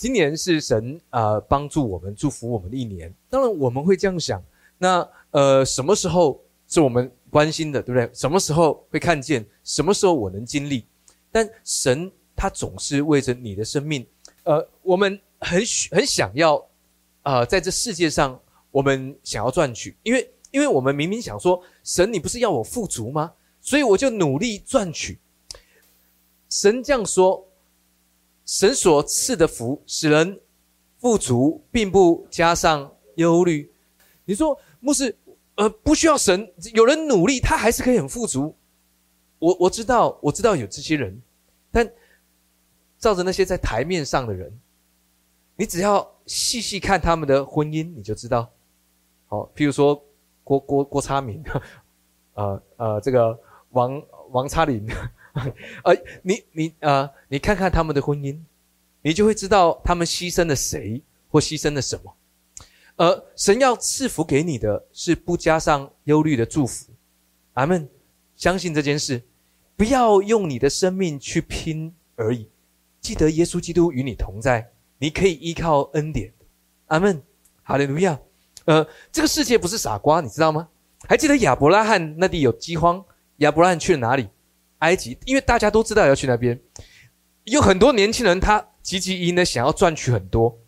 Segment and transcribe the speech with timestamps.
[0.00, 3.14] 今年是神啊帮助我们、祝福我们的一年。
[3.28, 4.42] 当然我们会这样想，
[4.78, 8.10] 那呃什么时候是我们关心的，对不对？
[8.14, 9.44] 什么时候会看见？
[9.62, 10.86] 什么时候我能经历？
[11.30, 14.06] 但神他总是为着你的生命，
[14.44, 15.60] 呃，我们很
[15.90, 16.66] 很想要
[17.20, 18.40] 啊，在这世界上
[18.70, 23.34] 我们想要赚取，因为因为我们明明想说，神你不是要我富足吗？
[23.60, 25.18] 所以我就努力赚取。
[26.48, 27.46] 神这样说。
[28.50, 30.40] 神所赐的福使人
[30.98, 33.72] 富足，并不加上忧虑。
[34.24, 35.16] 你说牧师，
[35.54, 38.52] 呃，不需要神，有人努力，他还是可以很富足。
[39.38, 41.22] 我我知道，我知道有这些人，
[41.70, 41.88] 但
[42.98, 44.52] 照着那些在台面上的人，
[45.54, 48.50] 你只要细细看他们的婚姻，你就知道。
[49.28, 50.04] 好，譬如说
[50.42, 51.40] 郭郭郭差明，
[52.34, 53.38] 呃呃，这个
[53.70, 54.84] 王王差林。
[55.84, 58.38] 呃，你你呃，你看看他们的婚姻，
[59.02, 62.14] 你就会知道他们牺牲了谁或牺牲了什么。
[62.96, 66.92] 而神要赐福给你的是不加上忧虑的祝福。
[67.54, 67.88] 阿门。
[68.36, 69.22] 相信这件事，
[69.76, 72.48] 不要用你的生命去拼而已。
[73.02, 76.32] 记得耶稣基督与你同在，你可以依靠恩典。
[76.86, 77.22] 阿门。
[77.62, 78.18] 哈利路亚。
[78.64, 80.68] 呃，这个世界不是傻瓜，你知道吗？
[81.06, 83.04] 还记得亚伯拉罕那地有饥荒，
[83.36, 84.28] 亚伯拉罕去了哪里？
[84.80, 86.58] 埃及，因为大家都知道要去那边，
[87.44, 90.58] 有很多年轻人他积极营的想要赚取很多，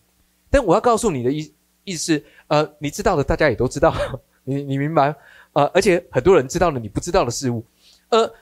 [0.49, 1.53] 但我要告诉你的意
[1.85, 3.95] 意思，呃，你知道的大家也都知道，
[4.45, 5.15] 你你明白？
[5.55, 7.65] 呃，而且很多人知道了你不知道的事物，
[8.09, 8.33] 呃，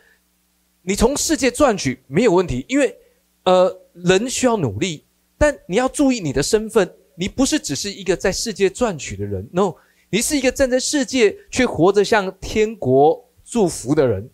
[0.82, 2.96] 你从世界赚取没有问题，因为
[3.44, 5.04] 呃人需要努力，
[5.38, 9.74] 但你要注意你的身份，你不是只是一个在世界赚取的人，no，
[10.10, 14.28] 你是一个站在世界却活着像天国祝福的人。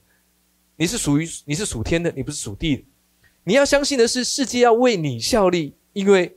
[0.77, 2.85] 你是属于你是属天的，你不是属地的。
[3.45, 6.37] 你要相信的是，世界要为你效力，因为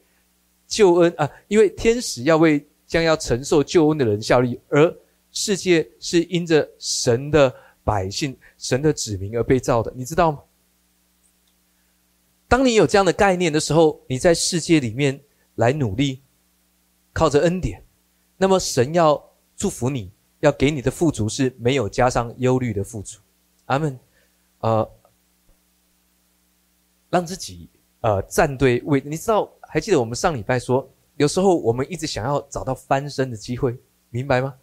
[0.68, 4.96] 救恩啊，因为天使要为将要承受救恩的人效力，而
[5.32, 7.54] 世界是因着神的
[7.84, 10.40] 百姓、神的子民而被造的，你知道吗？
[12.48, 15.20] 当你有这样的概念的时候，你在世界里面
[15.56, 16.22] 来努力，
[17.12, 17.84] 靠着恩典，
[18.38, 23.20] 那么神要祝福你，要给你的富足是没有加上忧虑的富足。
[23.66, 24.00] 阿门。
[24.60, 24.90] 呃，
[27.10, 27.70] 让自己
[28.02, 29.50] 呃站对位，你知道？
[29.62, 33.78] 还记得我们上礼拜说，有时候我们一直想要找到翻身的机会，
[34.10, 34.56] 明白吗？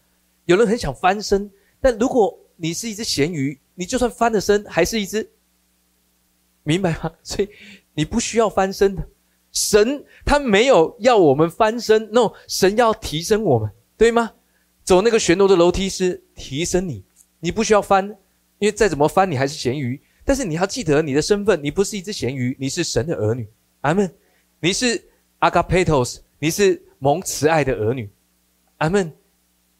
[0.47, 5.31] 有人很想翻身，但如果你是一只咸鱼，你就算翻了身，还是一只，
[6.65, 7.13] 明白吗？
[7.23, 7.49] 所以
[7.95, 9.09] 你不需要翻身的，
[9.53, 14.33] 神他没有要我们翻身，no，神要提升我们，对吗？
[14.83, 17.05] 走那个旋螺的楼梯是提升你，
[17.41, 18.17] 你不需要翻。
[18.59, 20.01] 因为再怎么翻，你还是咸鱼。
[20.25, 23.49] 但是你要记得你的身份，你不是一只咸鱼，你是神的儿女。
[23.83, 24.13] 阿门。
[24.59, 25.03] 你是
[25.39, 28.11] 阿嘎佩托斯，你是蒙慈爱的儿女。
[28.79, 29.13] 阿门。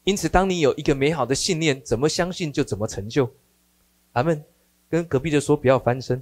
[0.03, 3.29] 因此，当你有一个美好的信念，怎么相信就怎么成就。
[4.13, 4.41] 阿门。
[4.89, 6.21] 跟隔壁的说不要翻身。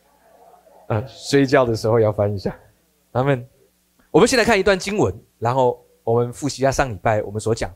[0.88, 2.58] 啊，睡觉的时候要翻一下。
[3.12, 3.46] 阿门。
[4.10, 7.70] 我们先来看一段经文，然后我们复习一下上礼拜我们所讲。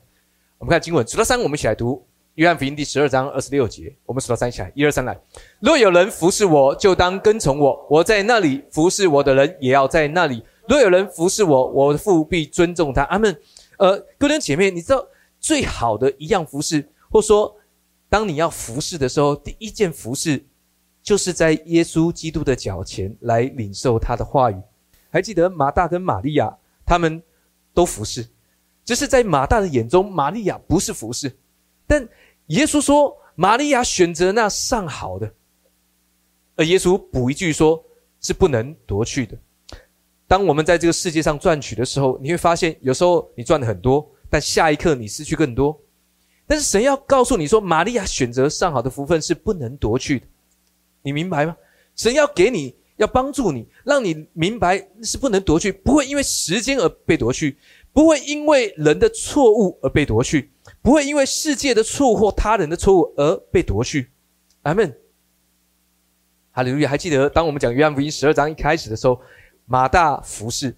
[0.57, 2.08] 我们看经文，数到三，我们一起来读。
[2.39, 5.21] 约翰福音第十二章二十六节，我们数到三起来，一二三来。
[5.59, 10.41] 若有人服侍我，就当跟从我；我在那里服侍我的人，也要在那里。
[10.69, 13.03] 若有人服侍我，我的父必尊重他。
[13.07, 13.37] 阿门。
[13.79, 15.05] 呃，各位姐妹，你知道
[15.41, 17.57] 最好的一样服侍，或说，
[18.09, 20.45] 当你要服侍的时候，第一件服侍，
[21.03, 24.57] 就是在耶稣基督的脚前来领受他的话语。
[25.11, 26.57] 还记得马大跟玛利亚，
[26.87, 27.21] 他们
[27.75, 28.29] 都服侍，
[28.85, 31.37] 只是在马大的眼中，玛利亚不是服侍，
[31.85, 32.09] 但。
[32.49, 35.33] 耶稣说：“玛利亚选择那上好的。”
[36.57, 37.83] 而耶稣补一句说
[38.21, 39.39] ：“是不能夺去的。”
[40.27, 45.79] 当我们在这个世界上赚取的时候，你会发现，有时候你赚的很多，但下一刻你失去更多。
[46.47, 50.27] 但是神要告诉你说：“玛利亚选择上好的福分是不能夺去的。”
[51.03, 51.57] 你明白吗？
[51.95, 57.57] 神要给你，要帮助你，让你明白是不能夺去，不会因为时间而被夺去，
[57.93, 60.51] 不会因为人的错误而被夺去。
[60.81, 64.11] 不会因为世界的错误或他人的错误而被夺去，
[64.63, 64.97] 阿门。
[66.53, 66.89] 哈利路亚！
[66.89, 69.21] 还记得当我们讲约翰福音十二章一开始的时候，
[69.67, 70.75] 马大服侍，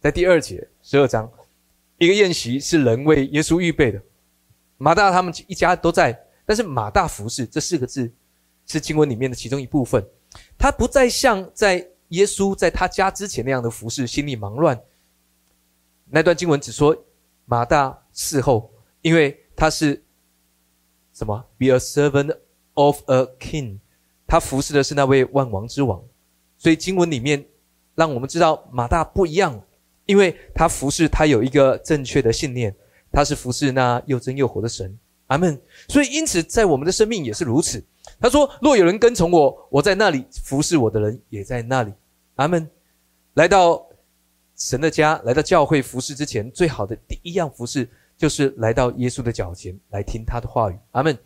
[0.00, 1.30] 在第二节十二章，
[1.98, 4.00] 一个宴席是人为耶稣预备的，
[4.78, 8.10] 马大他们一家都在，但是马大服侍这四个字
[8.66, 10.02] 是经文里面的其中一部分，
[10.56, 14.80] 他不再像在耶稣在他家之前那样的服侍，心里忙乱。
[16.10, 16.96] 那段经文只说
[17.46, 18.70] 马大伺候。
[19.02, 20.04] 因为他是
[21.14, 22.36] 什么？Be a servant
[22.74, 23.78] of a king，
[24.26, 26.02] 他服侍的是那位万王之王，
[26.58, 27.42] 所以经文里面
[27.94, 29.58] 让我们知道马大不一样，
[30.04, 32.76] 因为他服侍他有一个正确的信念，
[33.10, 34.98] 他是服侍那又真又活的神。
[35.28, 35.58] 阿门。
[35.88, 37.82] 所以因此，在我们的生命也是如此。
[38.20, 41.92] 他说：“若有人跟从我，我在那里服侍我的人也在那里。”
[42.36, 42.68] 阿门。
[43.32, 43.88] 来到
[44.60, 50.78] 神的家，来到教会服侍之前，最好的第一样服侍就是来到耶稣的脚前来听他的话语。
[50.90, 51.18] 阿门。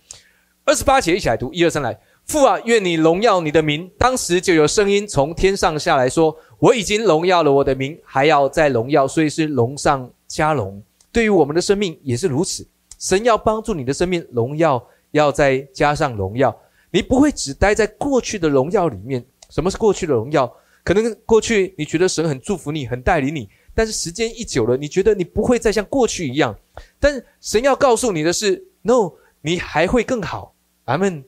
[0.64, 1.98] 二十八节一起来读，一二三来。
[2.26, 3.90] 父啊，愿你荣耀你的名。
[3.98, 10.80] 当时就有声音从天上下来说：“我已经荣耀了我的名，还要再荣耀，所以是荣上加荣。”
[11.12, 12.66] 对于我们的生命也是如此。
[12.98, 16.56] 神要帮助你的生命荣耀，要再加上荣耀。
[16.92, 19.22] 你不会只待在过去的荣耀里面。
[19.50, 20.50] 什么是过去的荣耀？
[20.84, 26.56] 可能过去你觉得神很祝福你，很带领你，但是时间一久了，你觉得你不会再像过去一样。
[27.00, 30.54] 但神要告诉你的是：No，你还会更好。
[30.84, 31.24] 阿门。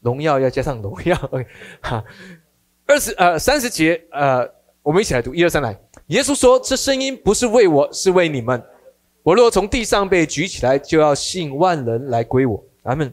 [0.00, 1.16] 荣耀要加上荣耀。
[1.30, 1.46] OK，
[1.80, 2.04] 哈，
[2.86, 4.48] 二十呃三十节呃，
[4.82, 5.78] 我们一起来读一二三来。
[6.08, 8.60] 耶稣说：“这声音不是为我，是为你们。
[9.22, 13.12] 我若从地上被举起来，就要吸引万人来归我。”阿门。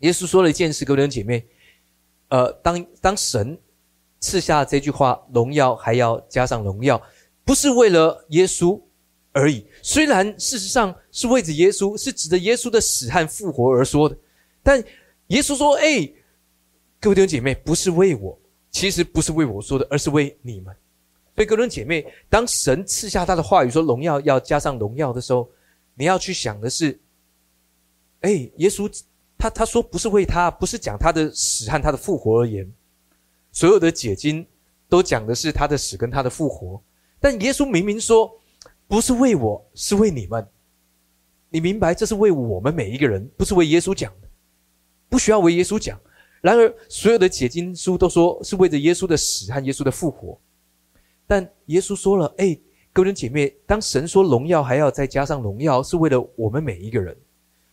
[0.00, 1.44] 耶稣说了一件事，各位姐妹，
[2.28, 3.58] 呃，当当神
[4.20, 7.00] 赐下这句话，荣耀还要加上荣耀，
[7.44, 8.80] 不是为了耶稣
[9.32, 9.66] 而已。
[9.82, 14.16] 虽然事实上是为着耶稣，是指着耶稣的死和复活而说的，
[14.62, 14.82] 但
[15.28, 16.10] 耶稣说：“哎，
[17.00, 18.36] 各位弟兄姐妹，不是为我，
[18.70, 20.74] 其实不是为我说的，而是为你们。
[21.36, 25.48] 所以，各位姐妹，当神赐下他的话语说荣耀要加上荣耀的时候，
[25.94, 26.98] 你要去想的是：
[28.22, 28.92] 哎，耶稣
[29.38, 32.68] 他他说不是为他，不是讲他的死和他的复活而言。
[33.52, 34.46] 所有的解经
[34.88, 36.82] 都讲的是他的死跟他的复活，
[37.20, 38.30] 但耶稣明明说
[38.86, 40.46] 不是为我，是为你们。
[41.50, 44.28] 你明白，这是为我们每一个人，不是为耶稣讲的。”
[45.10, 45.98] 不需要为耶稣讲，
[46.42, 50.38] 然而所有的解经书都说是为着耶稣的死和耶稣的复活。
[51.26, 52.58] 但耶稣说了：“哎，
[52.92, 57.16] 各位姐妹，当神说荣耀还要再加上荣耀，是为了我们每一个人。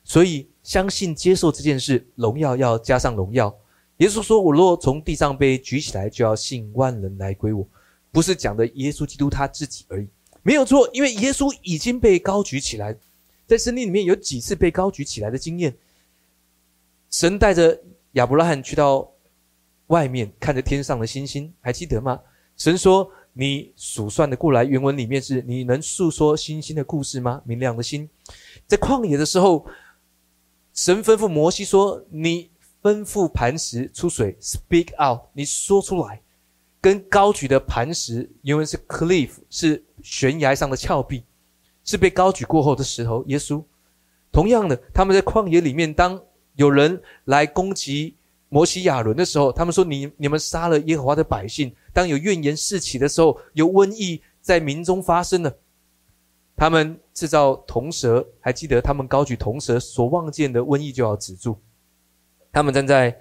[0.06, 3.54] 所以相信接受这件事，荣耀要加上荣耀。”
[3.98, 7.66] 耶稣说：“我若从地上被举起来，就要信万人来归我。”
[8.12, 10.08] 不是讲的耶稣基督他自己而已，
[10.42, 12.96] 没有错，因为耶稣已经被高举起来，
[13.46, 15.76] 在圣经里面有几次被高举起来的经验。
[17.12, 17.78] 神带着
[18.14, 19.12] 亚伯拉罕去到
[19.88, 22.20] 外面，看着天上的星星，还记得吗？
[22.58, 28.10] 神说：“你数算的过来。”原文里面是：“你能诉说星星的故事吗？”明亮的星，
[28.66, 29.66] 在旷野的时候，
[30.74, 32.50] 神吩咐摩西说：“你
[32.86, 36.22] 吩咐磐石出水，speak out，你说出来。”
[36.80, 41.24] 跟高举的磐石，原文是 cliff，是悬崖上的峭壁，
[41.84, 43.24] 是被高举过后的石头。
[43.26, 43.64] 耶稣，
[44.32, 46.22] 同样的，他们在旷野里面当。
[46.54, 48.16] 有人来攻击
[48.50, 55.52] 摩西亚伦的时候，他们说：“你你们杀了耶和华的百姓。”当有怨言四起的时候，有瘟疫在民中发生了。
[56.56, 61.58] 他们制造铜蛇，还记得他们高举铜蛇所望见的瘟疫就要止住。
[62.56, 63.14] 他们站在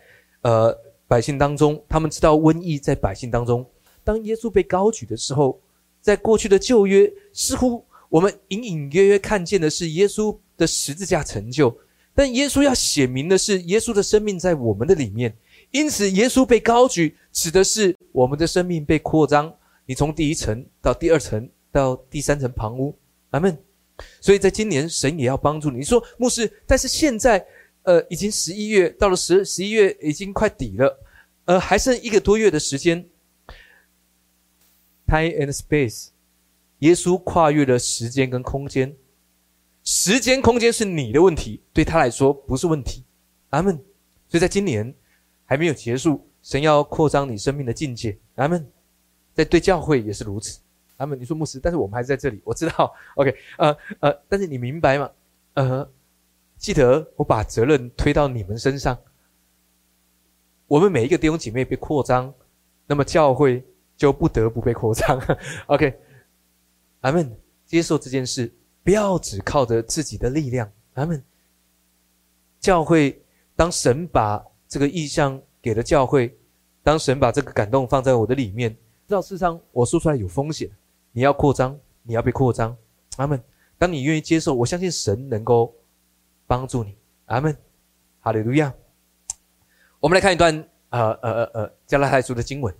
[0.43, 0.73] 呃
[1.09, 3.69] 百姓当中，他们知道瘟疫在百姓当中。
[4.05, 5.61] 当耶稣被高举的时候，
[6.01, 11.77] 在过去的旧约，似乎我们隐隐约约看见的是耶稣的十字架成就。
[12.15, 15.37] 但耶稣要显明的是，耶稣的生命在我们的里面，
[15.73, 19.53] 因此耶稣被高举，指的是我们的生命被扩张。
[19.85, 22.97] 你从第一层到第二层到第三层旁屋，
[23.31, 23.59] 阿门。
[24.21, 25.79] 所以在今年，神也要帮助你。
[25.79, 27.45] 你说牧师，但是现在，
[27.85, 30.99] 呃，已经十一月到了十十一月，已经快底了，
[31.45, 33.09] 呃，还剩一个多月的时间。
[35.07, 36.09] Time and space，
[36.79, 38.97] 耶稣跨越了时间跟空间。
[39.83, 43.05] 时间、空间是你的问题，对他来说不是问题。
[43.51, 43.77] 阿门。
[44.29, 44.93] 所以在今年
[45.45, 48.17] 还没有结束，神要扩张你生命的境界。
[48.37, 48.67] 阿门。
[49.35, 50.59] 在对教会也是如此。
[50.97, 51.21] 阿门。
[51.21, 52.95] 你说牧师，但是我们还是在这里，我知道。
[53.17, 55.11] OK，呃呃，但是你明白吗？
[55.53, 55.87] 呃，
[56.57, 58.99] 记得我把责任推到你们身上。
[60.67, 62.33] 我们每一个弟兄姐妹被扩张，
[62.87, 63.65] 那么教会
[63.97, 65.21] 就不得不被扩张。
[65.67, 65.99] OK，
[67.01, 67.37] 阿门。
[67.67, 68.53] 接受这件事。
[68.83, 71.25] 不要只靠着自己的力量，他们
[72.61, 73.19] 教会
[73.57, 76.37] 当神把这个意向给了教会，
[76.83, 78.71] 当神把这个感动放在我的里面，
[79.09, 80.71] 知道世上我说出来有风险，
[81.13, 82.77] 你要扩张，你要被扩张，
[83.17, 83.43] 阿门。
[83.79, 85.75] 当你愿意接受，我相信神能够
[86.47, 86.97] 帮助你，
[87.27, 87.57] 阿门。
[88.21, 88.73] 哈利路亚。
[90.01, 90.55] 我们来看一段
[90.91, 92.75] 呃呃呃呃加拉太书的经文，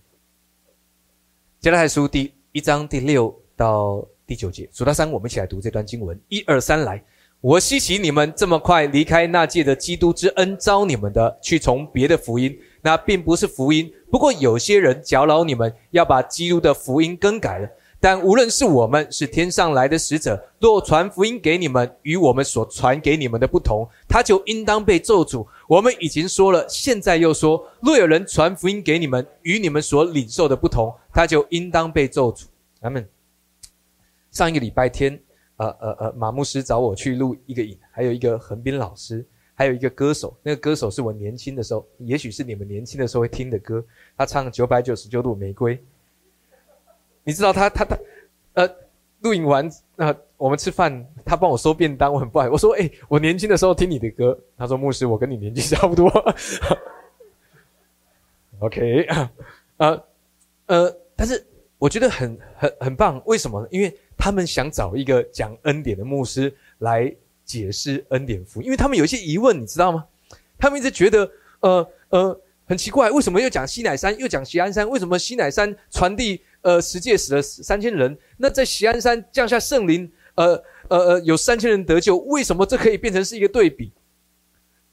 [1.61, 4.07] 加拉太书第一章第六到。
[4.27, 6.19] 第九节数到三，我们一起来读这段经文。
[6.29, 7.05] 一二三，来！
[7.43, 13.93] 我希奇你们这么快离开那届的基督之恩招你们的，去从别的福音，那并不是福音。
[14.11, 17.69] 不过有些人搅扰你们，要把基督的福音更改了。
[18.05, 25.47] 但无论是我们是天上来的使者，若传福音给你们与我们所传给你们的不同，他就应当被咒诅。
[25.67, 32.45] 我们已经说了，现在又说：若有人传福音给你们与你们所领受的不同，他就应当被咒诅。
[32.79, 33.09] 咱们
[34.31, 35.19] 上一个礼拜天，
[35.57, 40.37] 呃呃呃，马牧师找我去录一个影，还有一个横滨老师，还有一个歌手。
[40.43, 43.83] 那个歌手是我年轻的时候，也许是你们年轻的时候会听的歌。
[44.15, 45.83] 他唱九百九十九朵玫瑰。
[47.25, 47.99] 你知道他他他，
[48.53, 48.69] 呃，
[49.21, 52.53] 录影完那我们吃饭，他帮我收便当，我很不好意思。
[52.53, 56.11] 我说：“哎，我年轻的时候听你的歌。”他说：“牧师，我跟你年纪差不多。
[58.61, 59.07] ”OK，
[59.79, 60.05] 呃
[60.67, 61.45] 呃，但是
[61.79, 63.69] 我觉得很很很棒，为什么呢？
[63.71, 67.13] 因为他们想找一个讲恩典的牧师来
[67.45, 70.05] 解释恩典福音，因为他们有一些疑问，你知道吗？
[70.59, 74.89] 他们一直觉得，呃呃，很奇怪，为什么又讲西乃山，又讲锡安山？
[74.89, 76.43] 为什么西乃山传递？
[76.65, 83.93] 呃，十界死了三千人，那在锡安山降下圣灵，呃呃呃，有三千人得救，为什么这可以变成是一个对比？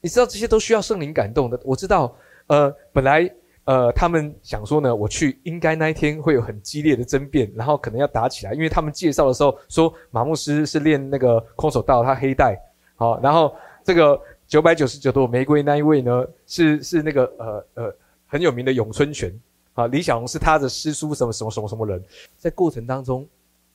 [0.02, 1.58] 你知道这些都需要圣灵感动的。
[1.64, 2.14] 我知道，
[2.48, 12.60] 呃，本来呃他们想说呢，我去应该那一天会有很激烈的争辩，然后可能要打起来，因为他们介绍的时候说马牧师是练那个空手道，他黑带，
[12.96, 19.32] 好，然后这个九百九十九朵玫瑰那一位呢，是是那个呃呃很有名的咏春拳。
[19.74, 22.02] 啊，李小龙是他的师叔，什么什么什么什么人，
[22.36, 23.26] 在过程当中，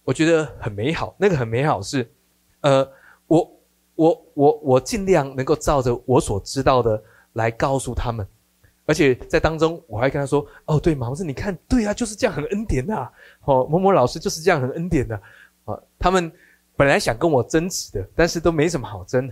[0.03, 1.15] 我觉得很美好。
[1.17, 2.07] 那个很美好是，
[2.61, 2.87] 呃，
[3.25, 3.51] 我
[3.95, 7.01] 我我我尽量能够照着我所知道的
[7.33, 8.27] 来告诉他们，
[8.85, 12.95] 而且在当中我还跟他说：“哦，对，马博士，你看，对啊，就是这样很恩典的。
[13.45, 15.19] 哦，某某老师就是这样很恩典的。
[15.65, 16.31] 啊，他们
[16.75, 19.27] 本来想跟我争执的，但是都没什么好争。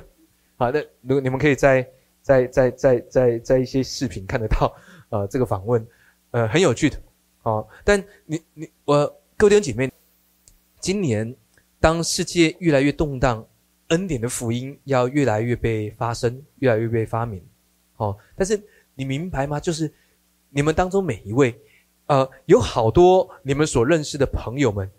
[0.56, 1.86] 好的，如果你们可以在
[2.22, 4.74] 在在在在在一些视频看得到，
[5.10, 5.86] 呃，这个访问。
[6.36, 7.00] 呃，很有趣的，
[7.44, 9.90] 哦，但你你我各位弟姐妹，
[10.78, 11.34] 今年
[11.80, 13.42] 当世界越来越动荡，
[13.88, 17.42] 恩典的福音要越来越被发声，越来越被发明，
[17.96, 18.62] 哦，但是
[18.94, 19.58] 你明白吗？
[19.58, 19.90] 就是
[20.50, 21.58] 你们当中每一位，
[22.04, 24.90] 呃，有好多你们所认识的朋友们，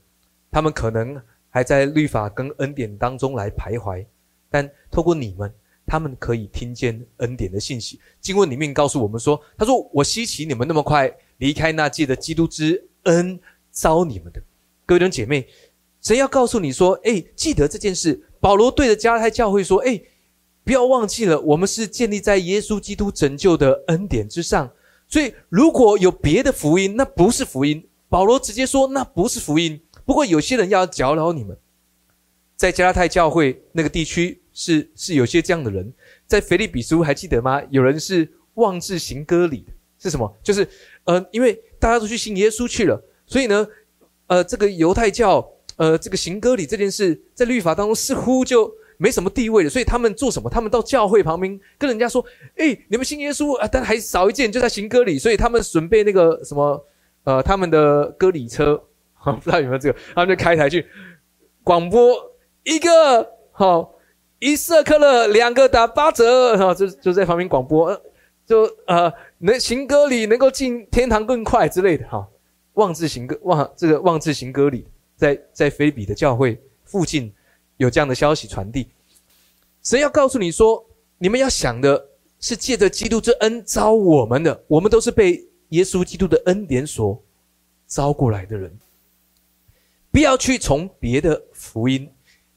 [0.50, 4.04] 他们可能还在律法跟恩典当中来徘徊，
[4.50, 5.54] 但透过你们。
[5.90, 7.98] 他们可以听见恩典的信息。
[8.20, 13.40] 经文里面告诉我们说：“他说我稀奇你们那么快离开那届的基督之恩
[13.72, 14.42] 招你们的
[14.86, 15.48] 各位弟兄姐妹，
[16.02, 18.24] 神要告诉你说：哎，记得这件事。
[18.40, 20.02] 保罗对着加拉太教会说：哎，
[20.64, 24.72] 不要忘记了，我们是建立在耶稣基督拯救的恩典之上。
[25.08, 27.88] 所以如果有别的福音，那不是福音。
[28.10, 29.80] 保罗直接说那不是福音。
[30.06, 31.58] 不过有些人要搅扰你们，
[32.56, 35.94] 在加拉太教会那个地区。”是是有些这样的人，
[36.26, 37.62] 在腓立比书还记得吗？
[37.70, 40.36] 有人是妄自行割礼的，是什么？
[40.42, 40.68] 就是
[41.08, 43.66] 呃，因为大家都去信耶稣去了，所以呢，
[44.28, 49.70] 呃，这个犹太教，呃，这个行割礼这件事，在律法当中似乎就没什么地位了。
[49.70, 50.50] 所以他们做什么？
[50.50, 52.24] 他们到教会旁边跟人家说
[52.58, 56.86] ：“哎，你们信耶稣啊，但还少一件，就在行割礼。”所以他们准备那个什么，
[57.24, 58.76] 呃，他们的割礼车，
[59.24, 60.86] 不知道有没有这个，他们就开台去
[61.64, 62.16] 广播
[62.64, 63.94] 一个好。
[64.40, 68.00] 一色克勒两个打八折，哈，就就在旁边广播，
[68.48, 72.28] 就呃，能行歌礼能够进天堂更快之类的，哈，
[72.74, 77.32] 妄自行歌妄这个妄自行歌礼，在在菲比的教会附近
[77.76, 78.88] 有这样的消息传递，
[79.84, 80.84] 神要告诉你说，
[81.18, 82.08] 你们要想的
[82.40, 87.22] 是借着基督之恩招我们的，我们都是被耶稣基督的恩典所
[87.86, 88.72] 招过来的人，
[90.10, 92.10] 不要去从别的福音，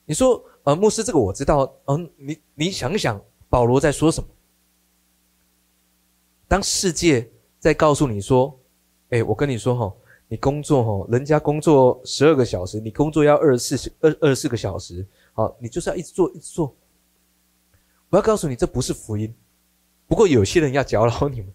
[0.06, 0.42] 你说。
[0.62, 1.74] 呃，牧师，这个我知道。
[1.86, 3.18] 嗯，你你想想，
[3.48, 4.28] 保罗在说什么？
[6.50, 7.30] 当世界
[7.60, 8.58] 在告诉你说
[9.10, 9.94] ：“哎，我跟你说哈，
[10.26, 16.74] 你工作哈，人家工作十二个小时，你工作要二十四二二十四个小时，好，你就是要一直做一直做。”
[18.10, 19.32] 我要告诉你，这不是福音。
[20.08, 21.52] 不过有些人要搅扰你们。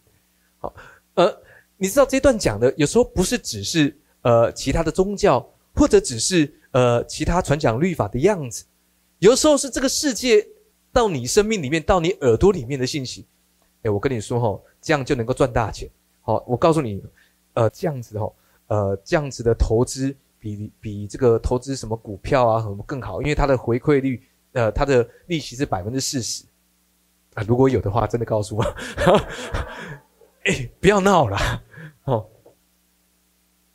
[0.60, 0.74] 好，
[1.16, 1.42] 呃，
[1.76, 8.64] 你知道这段讲的有时候不是只是呃其他的宗教，或者只是呃其他传讲律法的样子。
[9.20, 10.48] 有时候是这个世界
[10.94, 13.26] 到你生命里面，到你耳朵里面的信息。
[13.86, 15.88] 哎，我跟你说哈，这样就能够赚大钱。
[16.22, 17.04] 好，我告诉你，
[17.54, 18.34] 呃，这样子哈，
[18.68, 24.22] 呃，这样子的投资比比这个投资什么股票啊什么更好，因为它的回馈率，
[24.54, 26.44] 呃，它的利息是百分之四十。
[27.36, 28.64] 啊，如果有的话，真的告诉我。
[30.46, 31.38] 哎，不要闹了，
[32.06, 32.28] 哦，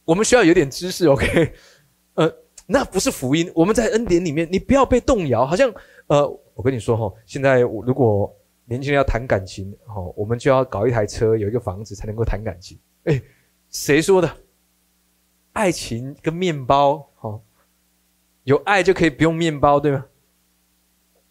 [0.04, 1.54] 我们需要有点知识，OK？
[2.14, 2.34] 呃。
[2.72, 3.50] 那不是福音。
[3.52, 5.44] 我们在恩典里面，你不要被动摇。
[5.44, 5.68] 好像，
[6.06, 6.24] 呃，
[6.54, 8.32] 我跟你说哈，现在如果
[8.70, 12.78] 年轻人要谈感情，哦，我们就要搞一台车，有一个房子才能够谈感情。
[13.02, 13.20] 哎，
[13.68, 14.36] 谁说的？
[15.54, 17.42] 爱情跟面包，哦，
[18.44, 20.06] 有爱就可以不用面包，对吗？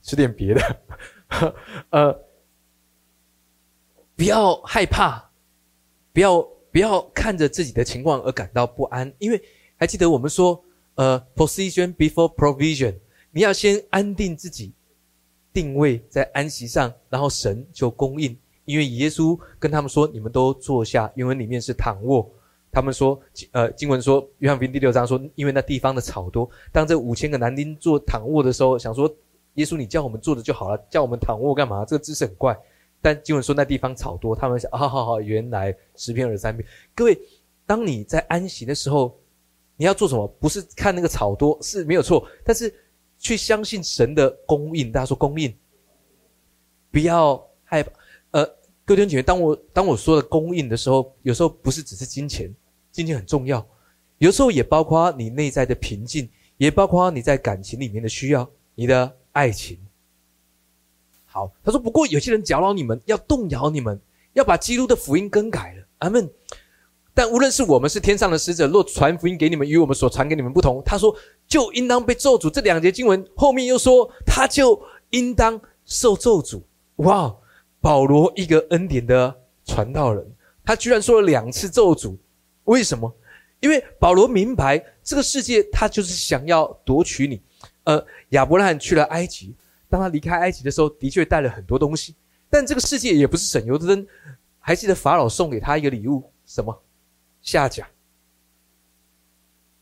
[0.02, 0.82] 吃点别的，
[1.92, 2.26] 呃，
[4.18, 5.32] 不要害怕，
[6.12, 6.42] 不要
[6.74, 9.42] 不要看着自己的情况而感到不安，因为
[9.78, 10.62] 还记得我们说，
[10.96, 13.00] 呃，position before provision，
[13.32, 14.74] 你要先安定自己。
[15.54, 18.38] 定位在安息上，然后神就供应。
[18.66, 22.30] 因为耶稣跟他们说：“你们都坐下。”原文里面是躺卧。
[22.72, 23.20] 他们说
[23.52, 26.48] ：“呃，经文说，约翰福音第六章说，因为那地方的草多。
[26.72, 29.12] 当这五千个男丁坐躺卧的时候，想说：
[29.56, 31.84] 耶稣，你叫我们坐着就好了，叫我们躺卧干嘛？
[31.84, 32.56] 这个姿势很怪。
[33.02, 36.64] 但经文说那地方草多，他们想：啊，好好，原来十篇二十三篇。
[36.94, 37.20] 各位，
[37.66, 39.18] 当你在安息的时候，
[39.78, 40.28] 你要做什么？
[40.40, 42.72] 不是看那个草多是没有错，但是。
[43.20, 45.54] 去相信神的供应，大家说供应，
[46.90, 47.92] 不要害怕。
[48.32, 48.46] 呃，
[48.86, 52.52] 各位弟兄姐，当我当我说的供应的时候，有时候不是只是金钱，
[52.92, 53.64] 金钱很重要，
[54.18, 59.78] 有时候也包括你内在的平静，也包括你在感情里面的需要，你的爱情。
[61.26, 64.00] 好，他说，不过有些人搅扰你们，要动摇你们，
[64.34, 65.86] 要把基督的福音更改了。
[66.00, 66.28] 阿门。
[67.14, 71.14] 但无论是我们是天上的使者，若传福音给你们与我们所传给你们不同，他说
[71.50, 72.50] 就应当被咒诅。
[72.50, 76.62] 这两节经文后面又说，他就应当受咒诅。
[76.98, 77.36] 哇，
[77.82, 80.26] 保罗一个恩典的传道人，
[80.64, 82.16] 他居然说了两次咒诅，
[82.66, 83.14] 为什么？
[83.60, 87.42] 因为保罗明白这个世界他就是想要夺取你。
[87.84, 89.56] 呃，亚伯拉罕去了埃及，
[89.90, 92.16] 当他离开埃及的时候，的确带了很多东西，
[92.50, 94.08] 但这个世界也不是省油的灯。
[94.60, 96.84] 还记得法老送给他一个礼物，什么？
[97.42, 97.90] 下甲，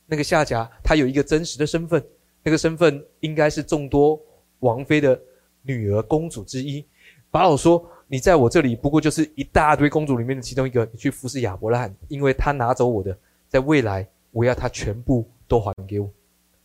[0.10, 2.04] 那个夏甲，他有一个真实的身份，
[2.42, 4.20] 那个身份应该是众多
[4.62, 5.22] 王妃的
[5.62, 6.84] 女儿、公主之一。
[7.30, 13.16] 法老说：“你在我这里，不过就是一大堆公主里面的其中一个，你去服侍亚伯拉罕，因为他拿走我的，
[13.50, 16.10] 在未来我要他全部都还给我。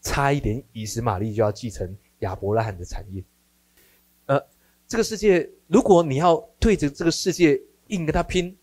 [0.00, 3.22] 差一点，以实玛利就要继承亚伯拉罕的产业。
[4.26, 4.40] 呃，
[4.86, 8.56] 这个世界，如果你要对着这个世界硬跟他拼。”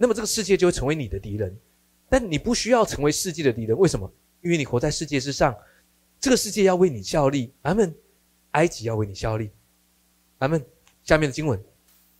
[0.00, 1.58] 那么这个世界就会成为你的敌人，
[2.08, 3.76] 但你不需要成为世界的敌人。
[3.76, 4.10] 为什么？
[4.40, 5.56] 因为你活在世界之上，
[6.20, 7.52] 这个世界要为你效力。
[7.62, 7.94] 阿门。
[8.52, 9.50] 埃及要为你效力。
[10.38, 10.64] 阿门。
[11.04, 11.62] 下面的经文，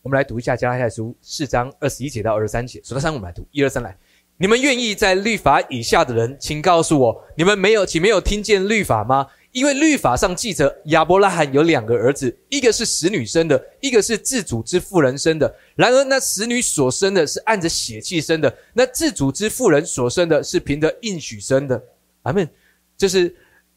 [0.03, 2.83] 我们来读一下加拉太书四章二十一节到二十三节。
[2.83, 3.47] 数到三，我们来读。
[3.51, 3.97] 一二三，来。
[4.41, 9.27] 你们愿意在律法以下的人，请告诉我，你们没有，请没有听见律法吗？
[9.51, 15.53] 因为律法上记着，亚伯拉罕有两个儿子，一个是使女生的，一个是自主之妇人生的。
[15.75, 21.83] 然而那使女所生的是按着血气生的，那自主之妇人所生的是凭着应许生的。
[22.23, 22.49] 阿门。
[22.97, 23.35] 这是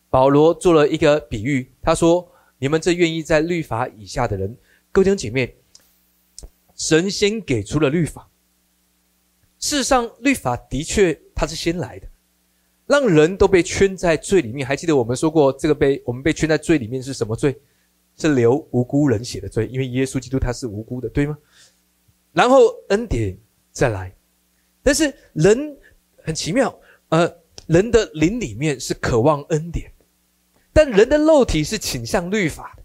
[0.09, 4.57] 保罗做了一个比喻，他说：“你们这愿意在律法以下的人，
[4.91, 5.55] 各位弟兄姐妹，
[6.75, 8.27] 神先给出了律法。
[9.61, 12.07] 事实上，律法的确它是先来的。”
[12.87, 17.57] 让人都被圈在罪里面，还记得我们说过，这个被我们被圈在罪里面是什么罪？
[18.17, 21.37] 是流无辜人血的罪，因为耶稣基督他是无辜的，对吗？
[22.33, 23.37] 然后恩典
[23.71, 24.13] 再来，
[24.83, 25.77] 但是人
[26.17, 27.33] 很奇妙，呃，
[27.67, 29.89] 人的灵里面是渴望恩典，
[30.73, 32.80] 但人的肉体是倾向律法的。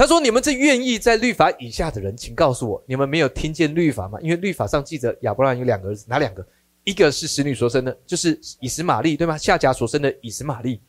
[0.00, 4.18] 他说：“你们这愿意在律法以下的人，请告诉我，你们没有听见律法吗？
[4.22, 6.42] 因为律法上记着亚伯拉罕有两个儿子，哪两个？”
[6.84, 9.36] 一个是使女所生的，就是以实玛利，对吗？
[9.36, 10.80] 夏甲所生的以实玛利。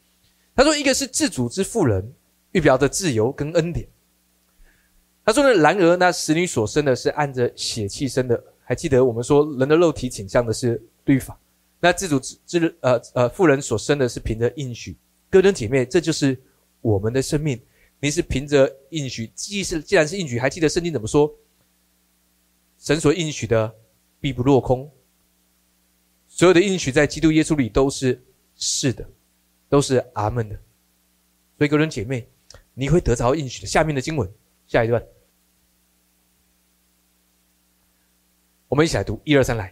[0.56, 2.10] 他说，一个是自主之妇人，
[2.54, 3.86] 预表的自由跟恩典。
[5.26, 8.42] 他说呢，然而那使女所生的是按着血气生的。
[8.64, 11.38] 还记得我们说，人的肉体倾向的是律法，
[11.82, 14.96] 那自主之之呃呃妇人所生的是凭着应许。
[15.30, 16.42] 哥登姐妹，这就是
[16.80, 17.60] 我们的生命。
[18.02, 21.32] 你是凭着应许，既是既然是应许，还记得圣经怎么说？
[22.80, 23.74] 神所应许的
[24.20, 24.92] 必不落空。
[26.28, 28.20] 所有的应许在基督耶稣里都是
[28.56, 29.08] 是的，
[29.70, 30.56] 都是阿门的。
[31.60, 32.28] 所以，各位姐妹，
[32.74, 33.68] 你会得着应许的。
[33.68, 34.28] 下面的经文，
[34.66, 35.04] 下一段，
[38.68, 39.72] 我们一起来读，一二三，来。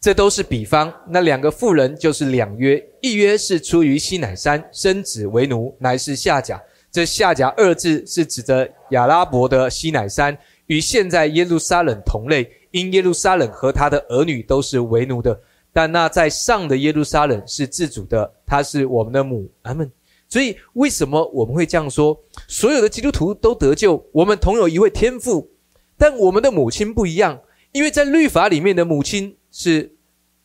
[0.00, 0.94] 这都是比方。
[1.08, 6.62] 那两个妇人就是两约，一约是出于西乃山，生子为奴，乃是下甲。
[6.94, 15.36] 这下甲二字是指着亚拉伯的西乃山，与现在耶路撒冷同类，因耶路撒冷和他的儿女都是为奴的。
[15.72, 19.90] 但那在上的耶路撒冷是自主的，他是我们的母，阿门。
[20.28, 22.16] 所以为什么我们会这样说？
[22.46, 25.50] 所有的基督徒都得救，我们同有一位天父，
[25.98, 27.40] 但我们的母亲不一样，
[27.72, 29.96] 因为在律法里面的母亲是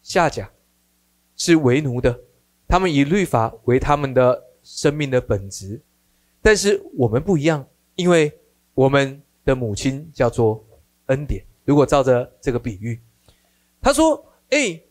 [0.01, 0.49] 下甲，
[1.35, 2.21] 是为奴的，
[2.67, 5.83] 他们以律法为他们的生命的本质。
[6.41, 8.32] 但是我们不一样，因为
[8.73, 10.65] 我们的母亲叫做
[11.08, 11.43] 恩典。
[11.65, 12.99] 如果照着这个比喻，
[13.82, 14.82] 他说：“哎，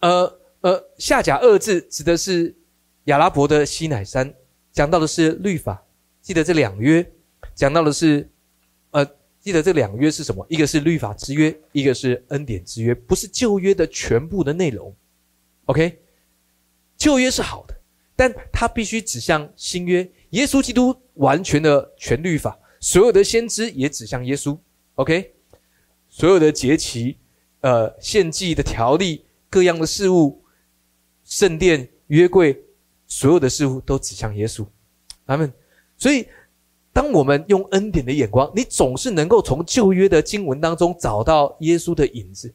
[0.00, 2.54] 呃呃，下甲二字指的是
[3.04, 4.32] 亚拉伯的西乃山，
[4.70, 5.82] 讲到的是律法。
[6.20, 7.04] 记得这两约，
[7.54, 8.30] 讲到的是，
[8.92, 9.04] 呃，
[9.40, 10.46] 记得这两约是什么？
[10.48, 14.94] 一个是律法之约，一个是恩典之约，不是旧约的全部的内容。
[15.64, 15.98] OK，
[16.96, 17.74] 旧约是好的，
[18.14, 20.08] 但它必须指向新约。
[20.32, 24.58] 耶稣基督完全的全律法，所有的先知也指向耶稣。
[24.96, 25.32] OK。”
[26.14, 27.16] 所有的节期，
[27.60, 30.44] 呃，献祭的条例，各样的事物，
[31.24, 32.62] 圣殿、约柜，
[33.06, 34.66] 所有的事物都指向耶稣，
[35.26, 35.50] 他们。
[35.96, 36.28] 所以，
[36.92, 42.52] 当我们用恩典的眼光，你总是能够从旧约的经文当中找到耶稣的影子。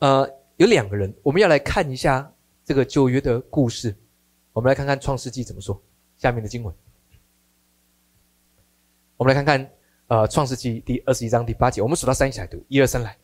[0.00, 2.30] 呃，有两个人，我们要来看一下
[2.62, 3.96] 这个旧约的故事。
[4.58, 5.80] 我们来看看创世纪怎么说。
[6.16, 6.74] 下面的经文，
[9.16, 9.70] 我们来看看。
[10.08, 13.16] 呃，创世纪第二十一章第八节，我们数到三一起来读，一二三来。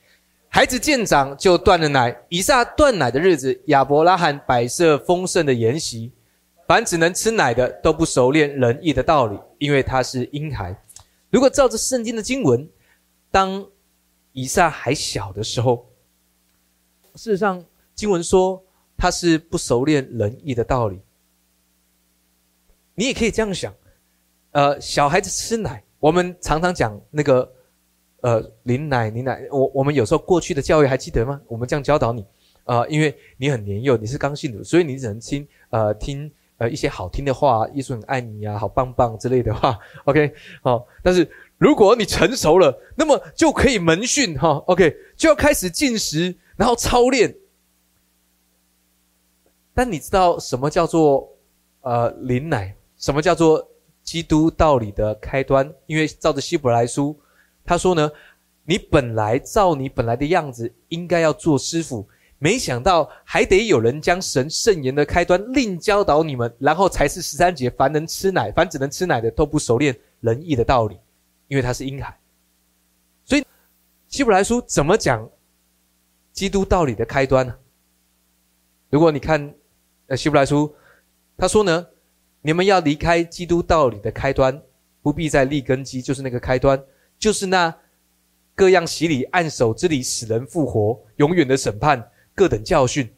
[0.49, 6.13] 孩子见长就断了奶，以撒断奶的日子，亚伯拉罕摆设丰盛的筵席，
[6.69, 10.81] 凡只能吃奶的都不熟练仁义的道理，因为他是婴孩。
[11.31, 12.69] 如果照着圣经的经文，
[13.33, 13.67] 当
[14.31, 15.91] 以撒还小的时候，
[17.17, 18.63] 事实上经文说
[18.97, 21.01] 他是不熟练仁义的道理。
[22.95, 23.75] 你也可以这样想，
[24.53, 25.83] 呃，小孩子吃奶。
[25.99, 27.51] 我们常常讲那个，
[28.21, 29.43] 呃，领奶，领奶。
[29.51, 31.41] 我我们有时候过去的教育还记得吗？
[31.47, 32.25] 我们这样教导你，
[32.65, 39.79] 啊，因为你很年幼，你是刚信的，所以你只能听，呃，听呃一些好听的话，耶稣很爱你呀，好棒棒之类的话。
[40.05, 40.87] OK，好。
[41.03, 41.27] 但是
[41.57, 44.63] 如果你成熟了，那么就可以门训哈。
[44.67, 47.35] OK，就要开始进食，然后操练。
[49.73, 51.35] 但你知道什么叫做
[51.81, 52.77] 呃领奶？
[53.05, 53.69] 什么叫做？
[54.03, 57.19] 基督道理的开端，因为照着希伯来书，
[57.65, 58.13] 他说呢，
[58.67, 62.07] 你本来照你本来的样子应该要做师傅，
[62.39, 70.99] 没想到还得有人将神圣言的开端另教导你们，然后才是十三节，凡能吃奶，凡只能吃奶的都不熟练仁义的道理，
[71.49, 72.15] 因为他是婴孩。
[73.25, 73.47] 所以
[74.07, 75.27] 希伯来书怎么讲
[76.31, 77.55] 基督道理的开端呢？
[78.91, 79.55] 如果你看
[80.09, 80.77] 呃希伯来书，
[81.39, 81.87] 他说呢。
[82.47, 84.61] 你们要离开基督道理的开端，
[85.01, 86.79] 不必再立根基，就是那个开端，
[87.19, 87.75] 就是那
[88.55, 93.11] 各样洗礼、按手之礼、使人复活、永远的审判、各等教训。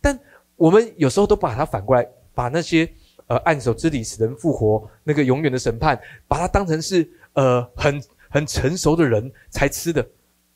[0.00, 0.18] 但
[0.56, 2.90] 我们有时候都把它反过来，把那些
[3.26, 10.04] 呃按手之礼、使人复活、那个永远的审判，把它当成是呃很很成熟的人才吃的。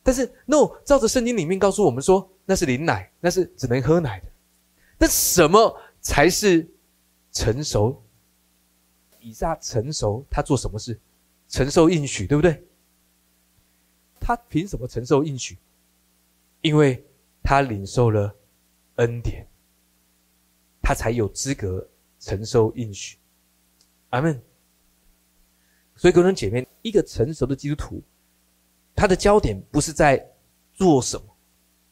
[0.03, 4.27] 但是，no，照着圣经里面告诉我们说，那是灵奶，那是只能喝奶的。
[4.97, 6.67] 那什么才是？
[7.37, 8.03] 成熟，
[9.21, 10.99] 以撒成熟，他做什么事？
[11.49, 12.65] 承受应许，对不对？
[14.19, 15.59] 他凭什么承受应许？
[16.63, 17.05] 因为
[17.43, 18.35] 他领受了
[18.95, 19.47] 恩典，
[20.81, 21.87] 他才有资格
[22.19, 23.19] 承受应许。
[24.09, 24.41] 阿门。
[25.95, 28.03] 所以，各位姐妹，一个成熟的基督徒，
[28.95, 30.27] 他的焦点不是在
[30.73, 31.37] 做什么，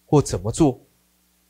[0.07, 0.81] 或怎么做，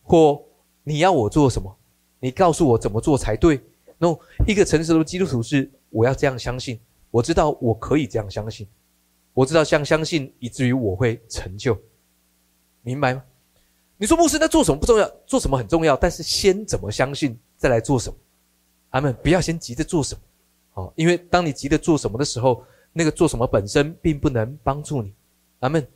[0.02, 0.44] 或
[0.82, 1.78] 你要我做什么，
[2.18, 3.62] 你告诉我怎么做才对。
[3.98, 6.78] no，一个诚实的基督徒是我要这样相信，
[7.10, 8.66] 我知道我可以这样相信，
[9.32, 11.78] 我知道这样相信以至于我会成就，
[12.82, 13.22] 明白吗？
[13.96, 18.16] 你说牧师，那做什么不重要，做什么很重要，但是先怎么相信，再来做什么？
[18.90, 19.14] 阿门！
[19.22, 20.20] 不要先急着做什么，
[20.70, 25.12] 好，因为当你急着做什么的时候，那个做什么本身并不能帮助你。
[25.60, 25.86] 阿门。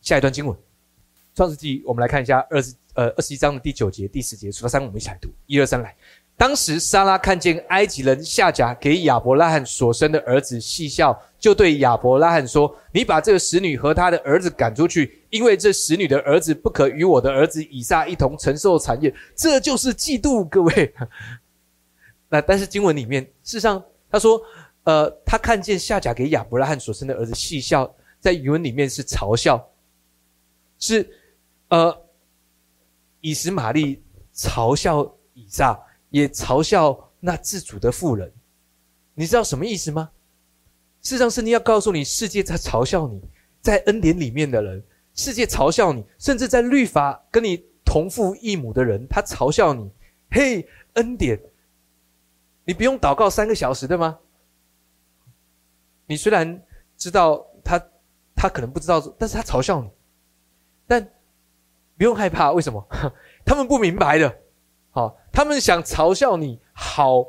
[0.00, 0.56] 下一段经文，
[1.32, 5.94] 创世纪，我们来看一下二十呃二十一章的第九节、第十节，数到三，我们一起来读，一二三，来。
[6.34, 20.92] 当时，莎拉看见埃及人夏甲给亚伯拉罕所生的儿子戏笑，就对亚伯拉罕说：“你把这个使女和她的儿子赶出去，因为这使女的儿子不可与我的儿子以撒一同承受产业。”这就是嫉妒，各位。
[22.28, 24.40] 那但是经文里面，事实上他说
[24.82, 29.64] ：“呃，他看见夏甲给亚伯拉罕所生的儿子戏笑，在原文里面是嘲笑，
[30.80, 31.08] 是
[31.68, 31.96] 呃，
[33.20, 34.02] 以实玛利
[34.34, 35.78] 嘲笑以撒。”
[36.12, 38.30] 也嘲笑那自主的富人，
[39.14, 40.10] 你知道什么意思吗？
[41.00, 43.20] 事实上，圣经要告诉你，世界在嘲笑你，
[43.60, 49.90] 在恩典里面的人，世界嘲笑你，甚至在律法跟你同父异母的人，他嘲笑你。
[50.30, 51.40] 嘿，恩典，
[52.64, 54.18] 你不用祷告三个小时的吗？
[56.06, 56.62] 你虽然
[56.98, 57.82] 知道他，
[58.36, 59.90] 他可能不知道，但是他嘲笑你，
[60.86, 61.02] 但
[61.96, 62.86] 不用害怕，为什么？
[63.46, 64.41] 他们不明白的。
[65.32, 67.24] 他们想嘲笑你，好，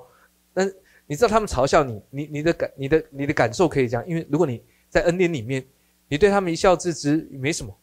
[0.54, 0.70] 但
[1.08, 5.66] 你知道他们嘲笑你，你你的感你的你的感受可以这样，因为如果你在恩典里面，
[6.08, 7.76] 你对他们一笑置之没什么，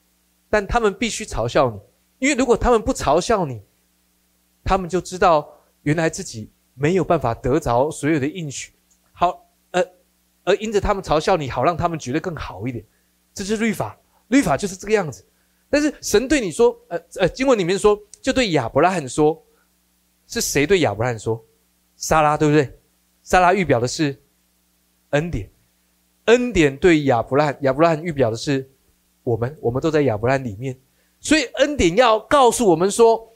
[0.48, 1.80] 但他们必须嘲笑你，
[2.18, 3.62] 因为如果他们不嘲笑你，
[4.62, 5.48] 他们就知道
[5.82, 8.72] 原来自己没有办法得着所有的应许。
[9.12, 9.82] 好，呃，
[10.44, 12.84] 而因着他们嘲笑你，好让他们觉得更好一点，
[13.32, 15.24] 这是律法，律法就是这个样子。
[15.68, 19.40] 但是神对你说，呃呃，经文里面说，就对亚伯拉罕说，
[20.30, 21.44] 是谁对亚伯拉罕说？
[21.96, 22.78] 撒拉，对不对？
[23.22, 24.18] 撒拉预表的是
[25.10, 25.50] 恩典，
[26.24, 28.66] 恩典对亚伯拉，亚伯拉预表的是
[29.22, 30.78] 我们，我们都在亚伯拉里面，
[31.20, 33.30] 所以恩典要告诉我们说，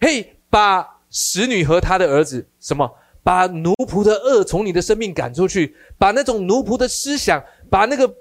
[0.00, 2.88] 嘿，把使女和他的儿子，什么？
[3.22, 8.14] 把奴仆的恶从你的生命赶出去，把那种奴仆的思想，把那个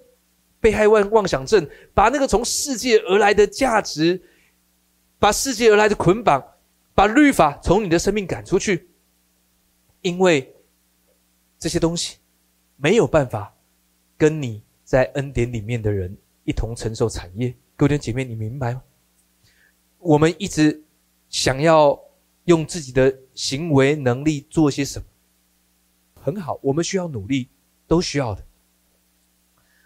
[0.62, 4.22] 被害妄妄想症，把那个从世界而来的价值，
[5.20, 6.42] 把世界而来的捆绑，
[6.96, 8.90] 把律法从你的生命赶出去。
[10.02, 10.54] 因为
[11.58, 12.18] 这些东西
[12.76, 13.56] 没有办法
[14.18, 18.84] 跟你在恩典里面的人一同承受产业，各位姐妹，你明白吗？
[20.00, 20.84] 我们一直
[21.30, 21.98] 想要
[22.44, 25.06] 用自己的行为能力做些什么，
[26.22, 27.48] 很好，我们需要努力，
[27.88, 28.44] 都需要的。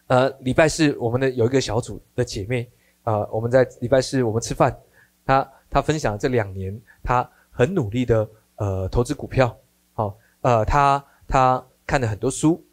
[0.08, 2.68] 呃，礼拜四我们的有一个小组的姐妹，
[3.04, 4.76] 呃，我们在礼拜四我们吃饭，
[5.24, 9.56] 她他分享这两年他很努力的呃投资股票。
[9.94, 12.64] 好呃，他他看了很多书，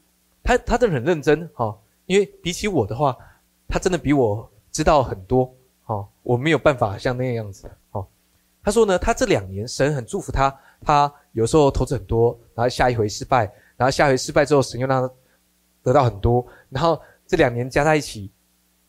[0.42, 1.76] 他他真的很认真哈，
[2.06, 3.16] 因为比起我的话，
[3.66, 5.52] 他真的比我知道很多
[5.84, 8.06] 哈，我没有办法像那个样子哈。
[8.62, 15.14] 他说呢，他这两年神很祝福他，他有时候投资很多，然后下一回失败，然后下回失败之后，神又让他
[15.82, 18.30] 得到很多，然后这两年加在一起，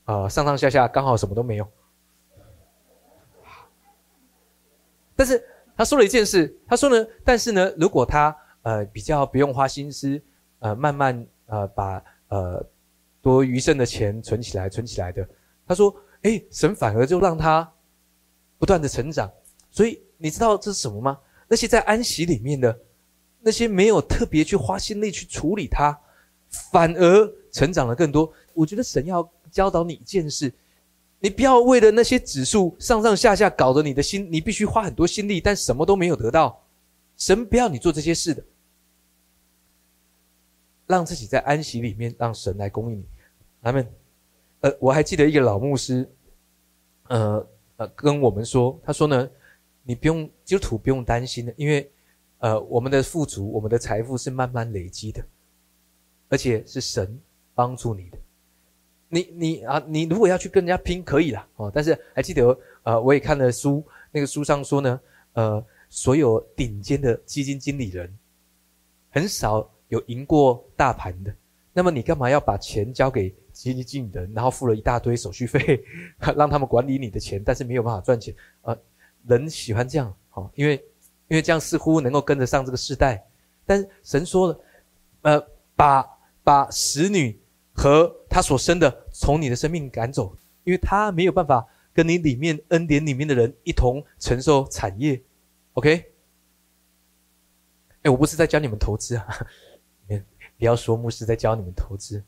[0.04, 1.68] 啊，上上下下刚好什么都没有。
[5.16, 5.44] 但是
[5.78, 10.20] 他说了一件事，他说呢，但是呢，如果他呃，比较不用花心思，
[10.60, 12.66] 呃，慢慢呃把呃
[13.22, 15.28] 多余剩的钱存起来，存起来的。
[15.68, 17.72] 他说：“哎，神反而就让他
[18.58, 19.32] 不断的成长。
[19.70, 21.20] 所以你知道这是什么吗？
[21.48, 22.76] 那些在安息里面的
[23.42, 25.96] 那些没有特别去花心力去处理它，
[26.72, 28.32] 反而成长了更多。
[28.54, 30.52] 我觉得神要教导你一件事：
[31.26, 36.64] 你不要为了那些指数上上下下搞得你的心，你必须花很多心力，但什么都没有得到。
[37.18, 38.44] 神不要你做这些事的。”
[40.86, 43.06] 让自己在安息里面，让神来供应你。
[43.60, 43.92] 他们，
[44.60, 46.08] 呃，我还记得一个老牧师，
[47.08, 49.28] 呃呃，跟我们说，他说呢，
[49.82, 51.92] 你不用基督徒不用担心的，因为，
[52.38, 55.26] 呃，我们的富足，我们的财富是慢慢累积的，
[56.30, 57.20] 而且是神
[57.56, 58.18] 帮助你的。
[59.16, 65.00] 你你啊，你如果要去跟人家拼，可以啦，哦，但是还记得，呃，我也看了书，那个书上说呢，
[65.34, 68.14] 呃，所有顶尖的基金经理人，
[69.12, 69.72] 很少。
[69.90, 71.32] 有赢过大盘的，
[71.72, 75.80] 那么你干嘛要把钱交给基金经理人，然后付了一大堆手续费，
[76.36, 78.76] 让他们管理你的钱，但是没有办法赚钱啊？
[79.28, 80.74] 人喜欢这样，哦，因为
[81.28, 83.24] 因为这样似乎能够跟得上这个时代。
[83.64, 84.60] 但神说了，
[85.22, 86.04] 呃，把
[86.44, 87.40] 把使女
[87.76, 95.22] 和他所生的从你的生命赶走，因为他没有办法跟你里面恩典里面的人一同承受产业。
[95.74, 96.14] OK？
[98.04, 99.28] 哎，我不是在教你们投资啊。
[100.58, 102.24] 不要说牧师在教你们投资，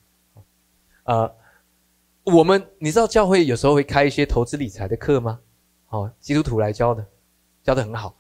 [1.06, 1.34] 呃，
[2.26, 5.40] 我们你知道教会有时候会开一些投资理财的课吗？
[5.88, 7.08] 哦，基督徒来教的，
[7.64, 8.14] 教的很好，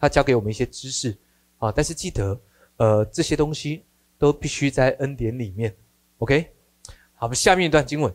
[0.00, 1.16] 他教给我们一些知识，
[1.58, 2.40] 啊，但是记得，
[2.76, 3.84] 呃，这些东西
[4.18, 5.72] 都必须在恩典里面
[6.18, 6.52] ，OK？
[7.22, 8.12] 好，我们下面一段经文，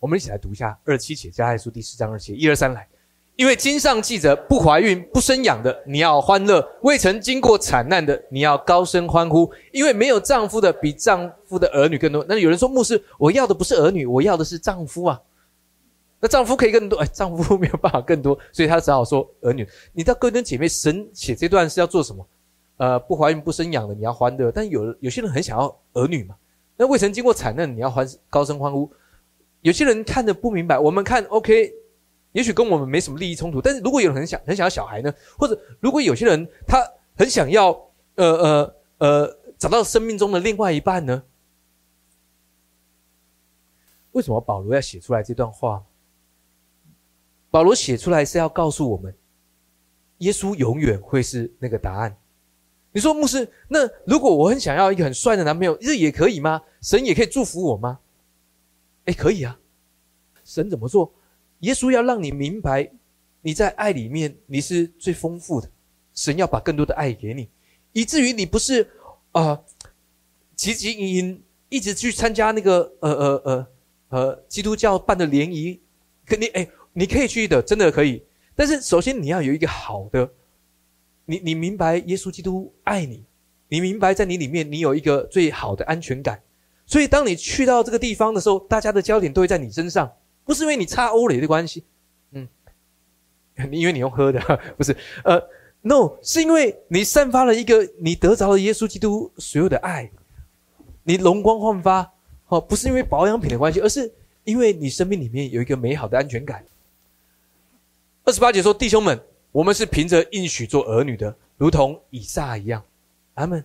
[0.00, 2.88] 我们一起来读一下二七节加爱书第四章二七，一二三来。
[3.36, 9.48] 因为经上记着，不怀孕不生养的，你要欢乐；未曾经过惨难的，你要高声欢呼。
[9.72, 12.26] 因为没有丈夫的，比丈夫的儿女更多。
[12.28, 15.22] 那有人说，牧师，我要的不是儿女，我要的是丈夫啊。
[16.18, 19.64] 那丈夫可以更多，哎，丈夫没有办法更多，所以他只好说儿女。
[19.92, 22.26] 你知道，各位姐妹，神写这段是要做什么？
[22.78, 24.50] 呃，不怀孕不生养的，你要欢乐。
[24.50, 26.34] 但有有些人很想要儿女嘛？
[26.76, 28.90] 那未曾经过惨难，你要欢高声欢呼。
[29.60, 31.72] 有些人看的不明白，我们看 OK。
[32.32, 36.84] 也许跟我们没什么利益冲突，但是如果有人很想很想要小孩呢，或者如果有些人他
[37.16, 37.70] 很想要
[38.16, 41.22] 呃呃呃找到生命中的另外一半呢？
[44.10, 45.84] 为什么保罗要写出来这段话？
[47.52, 49.16] 保罗写出来是要告诉我们，
[50.18, 52.16] 耶稣永远会是那个答案。
[52.94, 56.62] 你说牧师，那如果我很想要一个很帅的男朋友，这也可以吗？
[56.80, 57.98] 神也可以祝福我吗？
[59.06, 59.58] 哎，可以啊。
[60.44, 61.12] 神怎么做？
[61.60, 62.88] 耶稣要让你明白，
[63.42, 65.68] 你在爱里面你是最丰富的。
[66.14, 67.48] 神要把更多的爱给你，
[67.92, 68.88] 以至于你不是
[69.32, 69.60] 啊
[70.56, 73.66] 汲汲营营一直去参加那个呃呃呃
[74.10, 75.80] 呃基督教办的联谊，
[76.24, 78.22] 可你哎，你可以去的，真的可以。
[78.54, 80.30] 但是首先你要有一个好的，
[81.26, 83.24] 你你明白耶稣基督爱你，
[83.68, 86.40] 你明白在你里面你有一个最好的安全感。
[86.86, 90.12] 所以当你去到这个地方的时候，大家的焦点都会在你身上，
[90.44, 91.82] 不是因为你差欧雷的关系，
[92.32, 92.46] 嗯，
[93.70, 94.38] 因为你用喝的
[94.76, 95.40] 不是，呃
[95.80, 100.10] ，no，是因为你散发了一个你得着了耶稣基督所有的爱，
[101.04, 102.12] 你容光焕发，
[102.48, 104.12] 哦，不是因为保养品的关系，而是
[104.44, 106.62] 因为你生命里面有一个美好的安全感。
[108.26, 109.18] 二十八节说：“弟兄们，
[109.54, 112.82] 我们是凭着应许做儿女的，如同以撒一样。”
[113.34, 113.64] 阿门。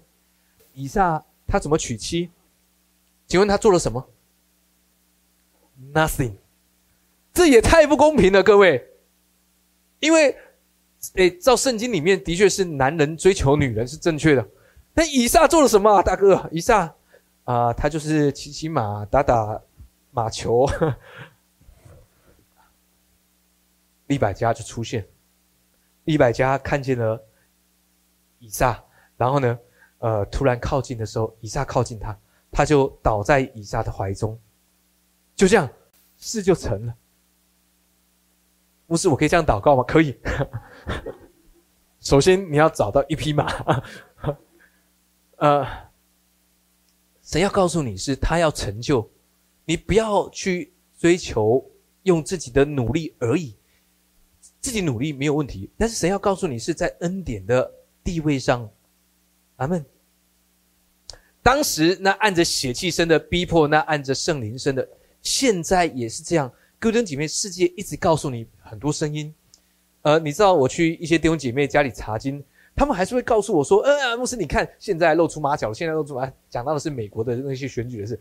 [0.76, 2.30] 以撒他怎么娶妻？
[3.26, 4.08] 请问他做了什么
[5.92, 6.34] ？Nothing。
[7.34, 8.88] 这也太不公平了，各位。
[10.00, 10.38] 因为，
[11.16, 14.48] 诶，照圣经里面的确是男人追求女人是正确的，
[14.94, 16.48] 但以撒做了什么，大哥？
[16.52, 16.94] 以撒
[17.46, 19.60] 啊，他就是骑骑马、打打
[20.12, 20.70] 马球。
[24.06, 25.04] 利百家就出现，
[26.10, 27.24] 利百加看见了
[28.40, 28.84] 以撒，
[29.16, 29.60] 然后呢，
[30.00, 32.20] 呃，突然靠近的时候，以撒靠近他，
[32.52, 34.36] 他就倒在以撒的怀中，
[35.36, 35.70] 就这样，
[36.18, 36.96] 事就成了。
[38.88, 39.84] 不是我可以这样祷告吗？
[39.84, 40.18] 可以。
[42.02, 43.46] 首先你要找到一匹马，
[45.38, 45.68] 呃，
[47.22, 49.08] 神要告诉你是他要成就，
[49.66, 51.64] 你不要去追求
[52.02, 53.59] 用自己的努力而已。
[54.62, 57.72] 自己努力没有问题，但是神要告诉你是在恩典的
[58.04, 58.70] 地位上，
[59.58, 59.86] 阿门。
[61.42, 64.88] 当时那按着血气生的逼迫，那按着圣灵生的，
[65.22, 66.52] 现在也是这样。
[66.78, 69.34] 哥登姐妹，世界一直告诉你很多声音。
[70.02, 72.44] 呃，你知道我去一些弟兄姐妹家里查经，
[72.76, 78.20] 他们还是会告诉我说：“呃，牧师，你看现在露出马脚了，现在露出马，讲到的是美国的那些选举的事。”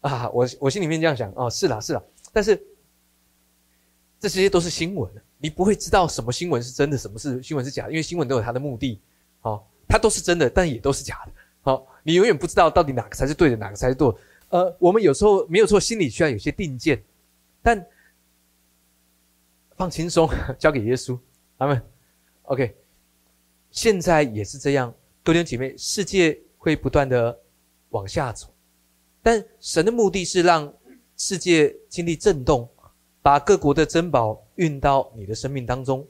[0.00, 2.58] 啊，我我心里面这样想，哦，是啦是啦，但是
[4.18, 5.10] 这些都是新闻。
[5.40, 9.00] 你不会知道什么新闻是真的，什么是新闻是假的，因为新闻都有它的目的，
[9.40, 14.18] 好，它都是真的，但也都是假的，好，你永远不知道到底哪个才是对的，哪个才是错。
[14.48, 17.00] 呃，我们有时候没有错，心里需要有些定见，
[17.62, 17.86] 但
[19.76, 20.28] 放轻松，
[20.58, 21.16] 交给耶稣，
[21.58, 21.80] 阿门。
[22.42, 22.74] OK，
[23.70, 27.38] 现在也是这样，弟兄姐妹，世界会不断的
[27.90, 28.48] 往下走，
[29.22, 30.74] 但神的目的是让
[31.16, 32.68] 世界经历震动。
[33.28, 36.02] 把各国的珍宝运到你的生命当中，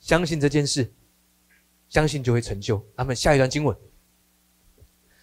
[0.00, 0.92] 相信这件事，
[1.88, 2.84] 相信就会成就。
[2.96, 3.76] 那么下一段经文，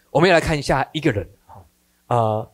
[0.10, 1.66] 我们要来看一下一个人，哈，
[2.08, 2.52] 呃，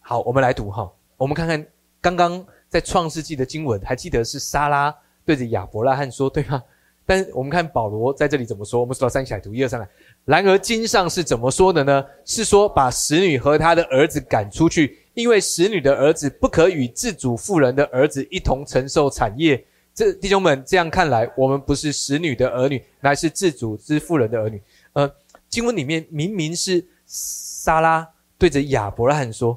[0.00, 1.64] 好，我们来读哈，我们看看
[2.00, 4.92] 刚刚在创世纪的经文，还记得是莎拉
[5.24, 6.60] 对着亚伯拉罕说，对吗？
[7.06, 8.80] 但我们看保罗在这里怎么说？
[8.80, 9.88] 我们数到三起来读，一二三来。
[10.24, 12.04] 然而经上是怎么说的呢？
[12.24, 14.98] 是说把使女和她的儿子赶出去。
[15.14, 19.64] 因为使女的儿子不可与自主妇人的儿子一同承受产业。
[19.94, 24.60] 这弟兄们，这样看来，我们不是使女的儿女，乃是自主之妇人的儿女。
[24.92, 25.08] 呃，
[25.48, 29.56] 经文里面明明是莎拉对着亚伯拉罕说，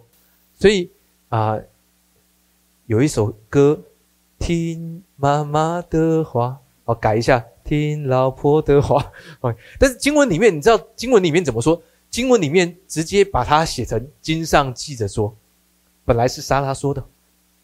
[0.60, 0.92] 所以
[1.30, 1.58] 啊，
[2.86, 3.82] 有一首歌，
[4.38, 9.12] 听妈妈的话，哦，改一下，听老婆的话。
[9.42, 11.82] 哦，但是经文里面，你知道经文里面怎么说？
[12.12, 15.36] 经文里面直接把它写成经上记着说。
[16.08, 17.04] 本来是莎拉说的，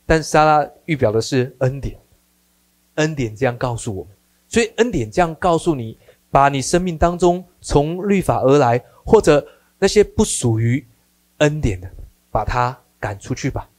[0.06, 1.98] 但莎拉预表的是恩典，
[2.96, 4.14] 恩典这样告诉我们，
[4.50, 5.98] 所以恩典这样告诉你，
[6.30, 9.48] 把你生命当中从律法而来或者
[9.80, 10.86] 那些不属于
[11.38, 11.90] 恩典的，
[12.32, 13.70] 把它赶出去吧，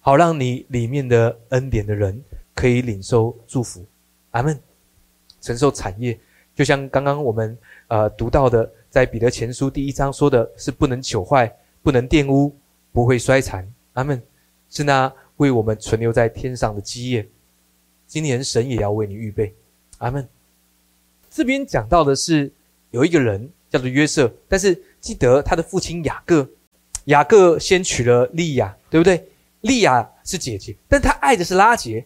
[0.00, 2.18] 好让你里面的恩典的人
[2.54, 3.84] 可以领受祝福，
[4.30, 4.58] 阿门，
[5.42, 6.18] 承受产业，
[6.54, 12.56] 就像刚刚我们呃读到的，在彼得前书第一章说的是不能朽坏，不能玷污，
[12.90, 13.70] 不会衰残。
[13.94, 14.22] 阿门，
[14.70, 17.28] 是那为我们存留在天上的基业，
[18.06, 19.54] 今年神也要为你预备。
[19.98, 20.26] 阿门。
[21.30, 22.50] 这边讲到的是
[22.90, 26.48] 有一个人叫做约瑟，但是记得他的父亲雅各，
[27.04, 29.28] 雅各先娶了利亚，对不对？
[29.60, 32.04] 利亚是姐姐，但他爱的是拉杰，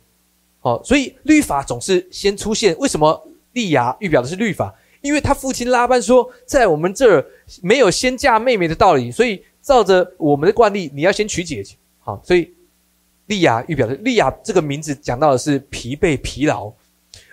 [0.63, 2.77] 哦，所以律法总是先出现。
[2.79, 4.75] 为什么利亚预表的是律法？
[5.03, 7.25] 因为他父亲拉班说，在我们这儿
[7.63, 9.45] 没有先嫁妹妹的道理，所以。
[9.67, 12.55] 照着我们的惯例，你要先娶姐姐，好，所以
[13.27, 16.73] 利亚预表的利亚这个名字讲到的是疲惫、疲劳，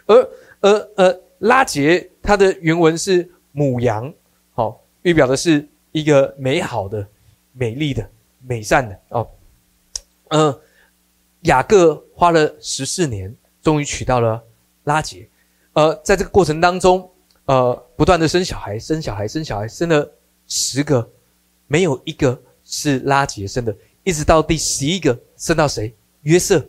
[0.07, 0.29] 而
[0.61, 4.11] 而而拉杰它的原文是母羊，
[4.55, 7.07] 好，预表的是一个美好的、
[7.51, 8.09] 美丽的、
[8.41, 8.99] 美善的。
[9.09, 9.29] 哦，
[10.29, 10.59] 嗯，
[11.41, 13.31] 雅各花了十四年，
[13.61, 14.43] 终于娶到了
[14.86, 15.29] 拉杰，
[15.73, 17.07] 呃，在这个过程当中，
[17.45, 20.11] 呃，不断的生小孩，生小孩，生小孩，生了
[20.47, 21.07] 十个，
[21.68, 25.93] 没有一个是拉杰生的，一直到第十一个生到谁？
[26.22, 26.66] 约瑟。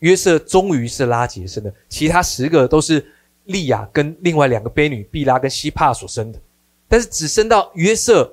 [0.00, 3.04] 约瑟终于是拉杰生的，其他十个都是
[3.44, 6.38] 利亚跟另外两个婢女毕拉跟希帕所生的，
[6.86, 8.30] 但是只生到约瑟，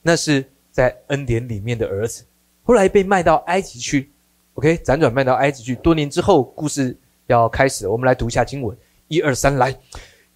[0.00, 2.24] 那是在恩典里面的儿子，
[2.62, 4.10] 后来被卖到埃及去。
[4.54, 6.96] OK，辗转卖到埃及去，多年之后，故事
[7.26, 8.74] 要开始，我们来读一下经文，
[9.08, 9.78] 一二三，来。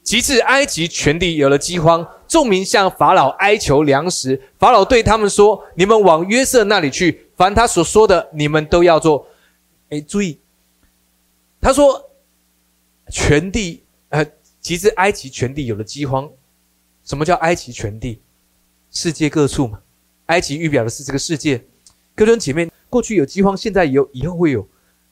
[0.03, 4.40] 其次，埃及全地有了饥荒，众民向法老哀求粮食。
[4.59, 9.26] 法老对他们说：“你们往约瑟那里去，凡他所说的，你们都要做。”
[9.90, 10.40] 哎，注意，
[11.61, 12.11] 他说
[13.12, 14.26] ：“全地，呃，
[14.61, 16.28] 其实埃及全地有了饥荒。
[17.05, 18.22] 什么叫埃及全地？
[18.90, 19.80] 世界各处嘛。
[20.26, 21.62] 埃及预表的是这个世界。
[22.16, 24.66] 各位姐妹，过去有饥荒，现在有，以后会有。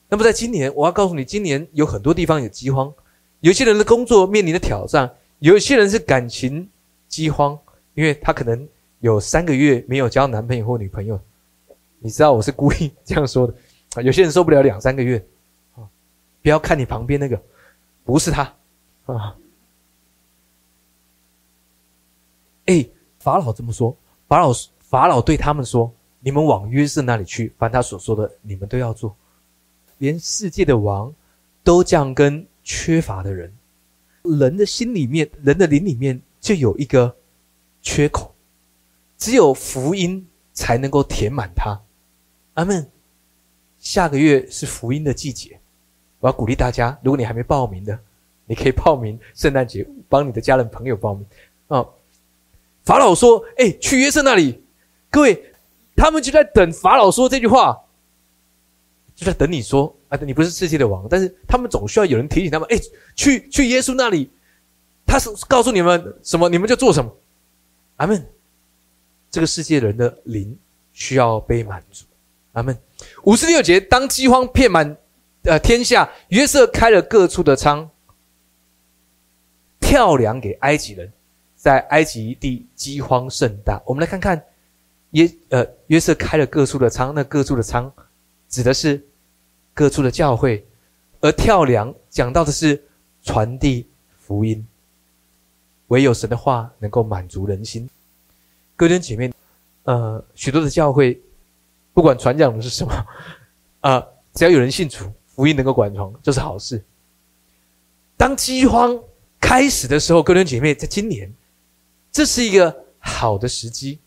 [0.09, 2.91] 那么在今年，我要告诉你，今年有很多地方有饥荒。”
[3.41, 5.09] 有些人的工作面临的挑战，
[5.39, 6.69] 有些人是感情
[7.07, 7.57] 饥荒，
[7.93, 8.67] 因为他可能
[8.99, 11.17] 有三个月没有交男朋友或女朋友。
[11.99, 13.53] 你知道我是故意这样说的
[13.95, 14.01] 啊。
[14.01, 15.25] 有些人受不了两三个月
[15.75, 15.87] 啊，
[16.41, 17.41] 不要看你旁边那个，
[18.03, 18.53] 不是他
[19.05, 19.35] 啊。
[22.65, 22.85] 哎，
[23.19, 23.95] 法老这么说，
[24.27, 29.15] 法老法老对他们说：“你们往约瑟那里去，凡他所说的，你们都要做。
[29.97, 31.13] 连世界的王
[31.63, 33.51] 都这样跟。”缺乏的人，
[34.21, 37.15] 人的心里面，人的灵里面就有一个
[37.81, 38.31] 缺口，
[39.17, 41.81] 只有福音才能够填满它。
[42.53, 42.87] 阿门。
[43.79, 45.59] 下个月是福音的季节，
[46.19, 47.97] 我要鼓励大家，如果你还没报名的，
[48.45, 51.25] 你可以报名圣诞节，帮你的家人朋友报名。
[51.69, 51.83] 啊，
[52.83, 54.63] 法老说：“哎，去约瑟那里。”
[55.09, 55.53] 各位，
[55.95, 57.81] 他们就在等法老说这句话，
[59.19, 59.93] 就在等你说。
[60.07, 62.79] 啊，你不是世界的王，但是他们总需要有人提醒他们，哎，
[63.15, 64.27] 去去耶稣那里，
[65.05, 67.15] 他是告诉你们什么，你们就做什么。
[67.97, 68.25] 阿门。
[69.29, 70.57] 这个世界人的灵
[70.93, 72.05] 需要被满足。
[72.53, 72.75] 阿门。
[73.23, 74.97] 五十六节，当饥荒遍满
[75.43, 77.87] 呃天下，约瑟开了各处的仓，
[79.79, 81.13] 跳粮给埃及人，
[81.55, 83.79] 在埃及地饥荒甚大。
[83.85, 84.43] 我们来看看
[85.11, 87.93] 约呃约瑟开了各处的仓，那各处的仓
[88.49, 89.05] 指的是。
[89.79, 90.67] 各处的教会，
[91.21, 92.83] 而跳梁讲到的是
[93.23, 93.87] 传递
[94.19, 94.67] 福音，
[95.87, 97.89] 唯有神的话能够满足人心。
[98.75, 99.31] 各位姐妹，
[99.83, 101.17] 呃，许多的教会，
[101.93, 103.05] 不管传讲的是什么，
[103.79, 104.05] 啊，
[104.35, 106.83] 只要有人信主，福音能够广传，就是好事。
[108.17, 108.99] 当饥荒
[109.39, 111.33] 开始的时候，各位姐妹，在今年，
[112.11, 113.97] 这是一个好的时机，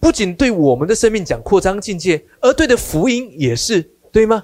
[0.00, 4.42] 不仅对我们的生命讲扩张境界，而对的福音也是，对吗？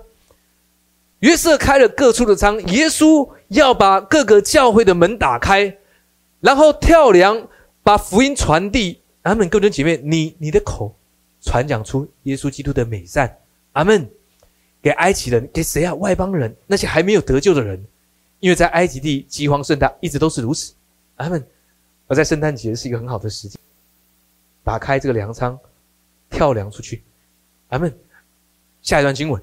[1.23, 5.79] 约瑟开了各处的仓，耶稣要把各个教会的门打开，
[6.41, 7.49] 然后跳梁，
[7.85, 9.01] 把福音传递。
[9.23, 10.93] 阿门，各位姐妹，你你的口
[11.41, 13.39] 传讲出耶稣基督的美善。
[13.71, 14.11] 阿门，
[14.83, 15.95] 给埃及人，给谁啊？
[15.95, 17.81] 外邦人，那些还没有得救的人，
[18.41, 20.75] 因为在埃及地饥荒甚大，一直都是如此。
[21.17, 21.47] 阿门。
[22.09, 23.57] 而在圣诞节是一个很好的时机，
[24.65, 25.57] 打开这个粮仓，
[26.29, 27.05] 跳梁出去。
[27.69, 27.97] 阿门。
[28.83, 29.41] 下一段经文。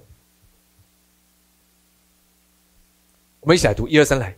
[3.41, 4.35] 我们一起来读一二三来。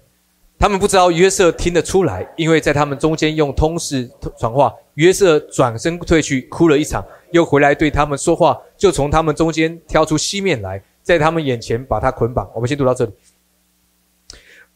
[0.59, 4.71] 他们不知道约瑟听得出来，因为在他们中间用通事传话。
[4.93, 12.47] 约瑟转身退去，哭了一场，又回来对他们说话，就从他们中间挑出西面来，在他们眼前把他捆绑。
[12.53, 13.11] 我们先读到这里。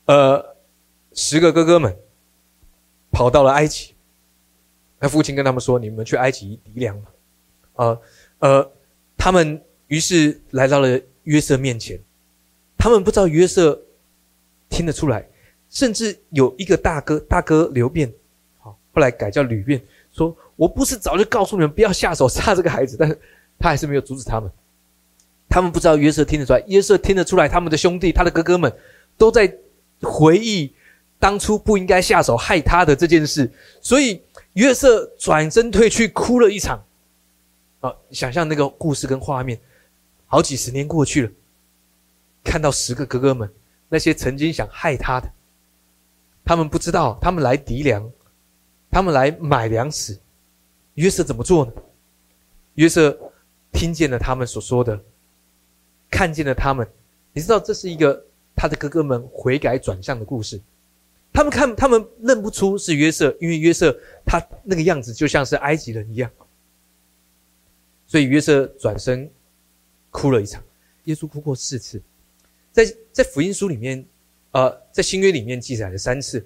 [0.06, 0.56] 呃，
[1.14, 1.96] 十个哥哥们
[3.12, 3.94] 跑到了埃及，
[5.00, 7.12] 那父亲跟他们说：“你们去埃及抵粮吧。”
[7.76, 8.02] 呃
[8.40, 8.72] 呃，
[9.18, 12.00] 他们于是来到了约瑟面前，
[12.76, 13.80] 他们不知道约瑟。
[14.76, 15.26] 听得出来，
[15.70, 18.12] 甚至有一个大哥，大哥刘辩，
[18.60, 23.18] 好，后来改叫吕辩，说：“我不是早就告诉你们不要下手杀这个孩子，但是
[23.58, 24.52] 他还是没有阻止他们。
[25.48, 28.70] 他们不知道约瑟听得出来，约瑟听得出来，他们的兄弟，他的哥哥们，
[29.18, 29.56] 都在
[30.02, 30.74] 回忆
[31.20, 33.50] 当初不应该下手害他的这件事。
[33.80, 34.22] 所以
[34.56, 36.84] 约瑟转身退去，哭了一场。
[37.80, 39.58] 啊，想象那个故事跟画面，
[40.26, 41.32] 好几十年过去了，
[42.44, 43.50] 看到十个哥哥们。
[43.90, 45.32] 那些曾经想害他的，
[46.44, 48.12] 他们不知道，他们来敌粮，
[48.90, 50.18] 他们来买粮食。
[50.96, 51.72] 约瑟怎么做呢？
[52.76, 53.18] 约瑟
[53.72, 55.00] 听见了他们所说的，
[56.10, 56.88] 看见了他们。
[57.34, 58.26] 你知道，这是一个
[58.56, 60.60] 他的哥哥们悔改转向的故事。
[61.34, 63.94] 他们看，他们认不出是约瑟，因为约瑟
[64.26, 66.32] 他那个样子就像是埃及人一样。
[68.08, 69.30] 所以约瑟转身
[70.12, 70.64] 哭了一场。
[71.04, 72.02] 耶稣哭过四次。
[72.76, 74.06] 在在福音书里面，
[74.52, 76.46] 呃，在新约里面记载了三次。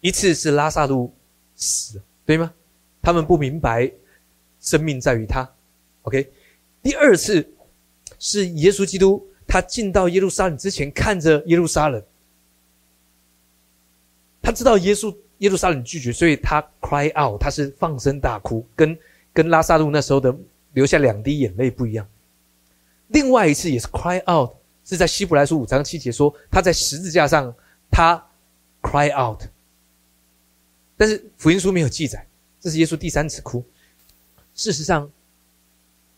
[0.00, 1.14] 一次是拉萨路
[1.54, 2.52] 死，对吗？
[3.00, 3.88] 他们不明白
[4.60, 5.48] 生命在于他。
[6.02, 6.28] OK，
[6.82, 7.48] 第二次
[8.18, 12.02] 是耶稣基督，他进到耶路撒冷之前，看着耶路撒冷，
[14.42, 18.98] 他知道耶稣耶路撒冷拒绝，所以他 cry out，他是放声大哭，跟
[19.32, 20.36] 跟拉萨路那时候的
[20.72, 22.04] 流下两滴眼泪不一样。
[23.06, 27.54] 另外一次也是 cry out，是在希伯来书五章七节说他在十字架上
[27.90, 28.22] 他
[28.80, 29.42] cry out，
[30.96, 32.26] 但是福音书没有记载，
[32.60, 33.64] 这是耶稣第三次哭。
[34.54, 35.10] 事实上。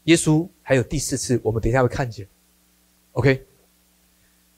[0.04, 2.28] 耶稣还有第四次，我们等一下会看见。
[3.12, 3.42] OK，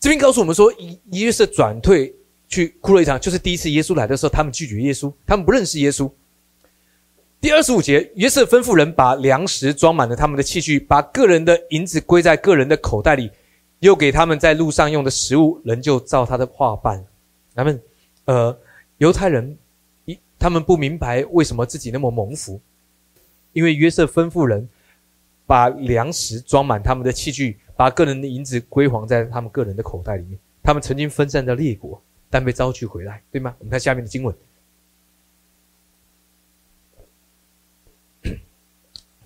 [0.01, 2.13] 这边告诉我们说，以约瑟转退
[2.49, 6.11] 去哭了一场，就是第一次耶稣来的时候，他们拒绝耶稣，他们不认识耶稣。
[7.41, 13.31] 第二十五节，约瑟吩咐人把粮食装满了他们的器具，把个人的银子归在个人的口袋里，
[13.81, 17.05] 又给他们在路上用的食物，人就照他的话办。
[17.55, 17.83] 他们，
[18.25, 18.59] 呃，
[18.99, 19.57] 犹太人
[20.05, 22.61] 一他们不明白为什么自己那么蒙福，
[23.53, 24.69] 因为约瑟吩咐人。
[25.49, 30.37] 把粮食装满他们的器具，把个人的银子归还在他们个人的口袋里面。
[30.61, 33.55] 他们曾经分散在列国，但被招聚回来，对吗？
[33.61, 34.35] 我们看下面的经文。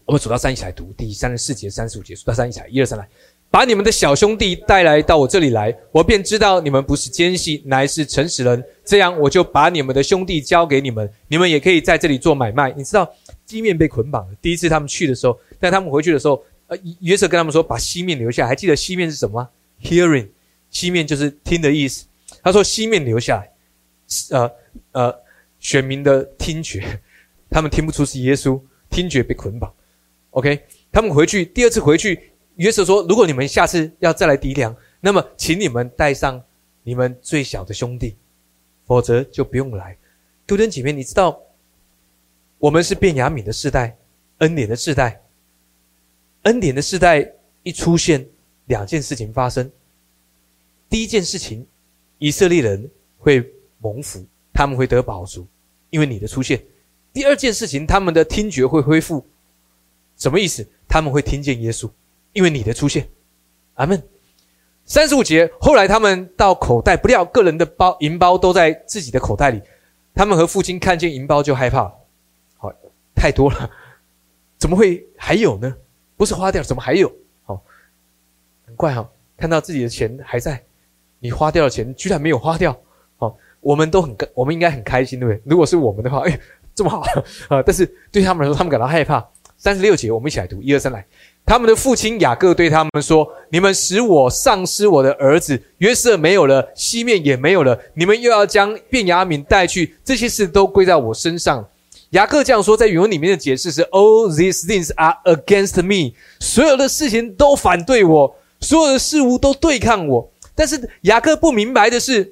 [0.04, 3.08] 我们数到三一起来读，第三十四节、三十五节，数到三一起来，一二三来，
[3.50, 8.64] 把你们的小兄弟带来到我这里来，我便知道你们不是奸细，乃是诚实人。
[8.84, 12.72] 这样，我就把你们的兄弟交给你们，你们也可以在这里做买卖。
[12.76, 13.12] 你知道。
[13.46, 14.34] 西面被捆绑了。
[14.40, 19.48] 第一次他们去的时候，但他们回去的时候，呃，约瑟跟他们说：“把西面留下。”还记得西面是什么吗
[19.82, 20.28] ？Hearing，
[20.70, 22.06] 西面就是听的意思。
[22.44, 23.50] 他说：“西面留下来。”
[24.30, 24.52] 呃
[24.92, 25.18] 呃，
[25.58, 27.00] 选民的听觉，
[27.50, 29.68] 他们听不出是耶稣，听觉被捆绑。
[30.30, 30.60] OK，
[30.92, 32.29] 他们回去第二次回去，
[32.60, 36.42] 约瑟说：“如果你们下次要再来敌粮，那么请你们带上
[36.82, 38.14] 你们最小的兄弟，
[38.84, 39.96] 否则就不用来。”
[40.46, 41.40] 弟兄姐妹，你知道？
[42.58, 43.96] 我们是变雅敏的世代，
[44.38, 45.22] 恩典的世代。
[46.42, 47.32] 恩典的世代
[47.62, 48.26] 一出现，
[48.66, 49.70] 两件事情发生。
[50.90, 51.66] 第一件事情，
[52.18, 53.42] 以色列人会
[53.78, 55.46] 蒙福，他们会得宝足，
[55.88, 56.62] 因为你的出现。
[57.10, 59.26] 第二件事情，他们的听觉会恢复。
[60.18, 60.68] 什么意思？
[60.86, 61.90] 他们会听见耶稣，
[62.32, 63.08] 因为你的出现。
[63.74, 64.02] 阿门。
[64.84, 69.62] 三十五节，后来他们到口袋，不料个人的包银包都在自己的口袋里。
[70.14, 71.84] 他们和父亲看见银包就害怕。
[72.56, 72.72] 好
[73.14, 73.70] 太多了，
[74.58, 75.72] 怎么会还有呢？
[76.16, 77.10] 不是花掉，怎么还有？
[77.44, 77.62] 好，
[78.66, 80.60] 很怪哈，看到自己的钱还在，
[81.20, 82.76] 你花掉的钱居然没有花掉。
[83.16, 85.40] 好，我们都很，我们应该很开心，对不对？
[85.44, 86.40] 如果是我们的话，哎，
[86.74, 87.00] 这么好
[87.48, 87.62] 啊！
[87.64, 89.24] 但是对他们来说，他们感到害怕。
[89.56, 91.06] 三十六节，我们一起来读，一二三，来。
[91.46, 101.68] 他们的父亲雅各对他们说：“你们使我丧失我的儿子约瑟没有了，西面也没有了，你们又要将便雅敏带去，这些事都归在我身上。”
[102.10, 106.16] 雅各这样说，在原文里面的解释是：All these things are against me。
[106.40, 110.32] 所有的事情都反对我，所有的事物都对抗我。
[110.54, 112.24] 但是雅各不明白的是，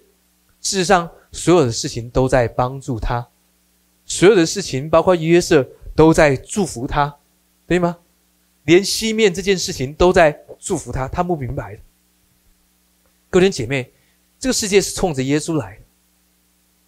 [0.60, 3.28] 事实上所有的事情都在帮助他，
[4.04, 7.16] 所有的事情包括约瑟都在祝福他，
[7.66, 7.96] 对吗？
[8.68, 11.78] 连西面这件事情都在祝福他，他不明白。
[13.30, 13.90] 各位姐妹，
[14.38, 15.82] 这个世界是冲着耶稣来的。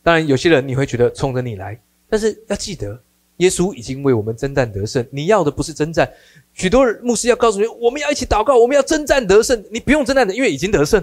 [0.02, 1.80] 当然，有些人你会觉得冲着你来。
[2.06, 3.02] 但是要记得，
[3.38, 5.06] 耶稣已经为我们征战得胜。
[5.10, 6.06] 你要的不是征战，
[6.52, 9.64] 许多牧师要告诉你，我们要一起祷告，我们要征战得胜。
[9.70, 11.02] 你不用征战的，因为已经得胜，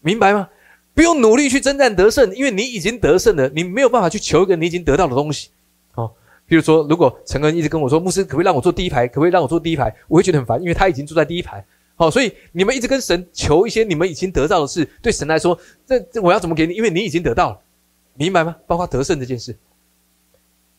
[0.00, 0.48] 明白吗？
[0.94, 3.48] 不用努力去征战得胜，因为你已经得胜了。
[3.50, 5.50] 你没有办法去求一个你已经得到的东西。
[6.48, 9.08] 譬，如说，如果陈恩一直跟我说，牧师可不可以让我坐第一排？
[9.08, 9.94] 可不可以让我坐第一排？
[10.06, 11.64] 我会觉得很烦，因为他已经坐在第一排。
[11.96, 16.74] 好，所以你们一直跟神求一些你们已经得到的事，对神来说，这这我要怎么给你？
[16.74, 17.60] 因为你已经得到了，
[18.14, 18.54] 明白吗？
[18.66, 19.56] 包括得胜这件事。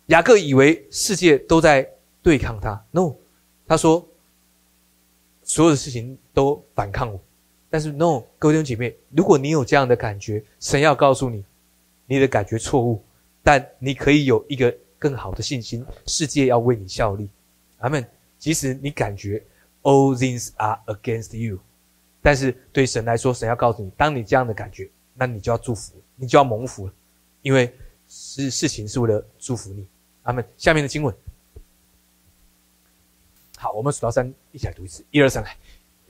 [0.07, 1.89] 雅各以为世界都在
[2.21, 3.13] 对抗他，no，
[3.67, 4.07] 他说
[5.43, 7.19] 所有的事情都反抗我，
[7.69, 11.43] 但是 no，各位弟兄姐妹，如果你有这样的感觉，神要告诉你，
[12.05, 13.03] 你的感觉错误，
[13.43, 17.29] 但你可以有一个更好的信心，世界要为你效力，
[17.79, 18.05] 阿门。
[18.39, 19.43] 即使你感觉
[19.81, 21.57] all things are against you，
[22.21, 26.93] 但是对神来说，神要告诉你，当你这样的感觉，那你就要祝福，你就要蒙福了，
[27.41, 27.73] 因为
[28.07, 29.87] 事事情是为了祝福你。
[30.21, 31.15] 阿门下面的经文，
[33.57, 35.55] 好，我们数到三，一起来读一次，一二三，来。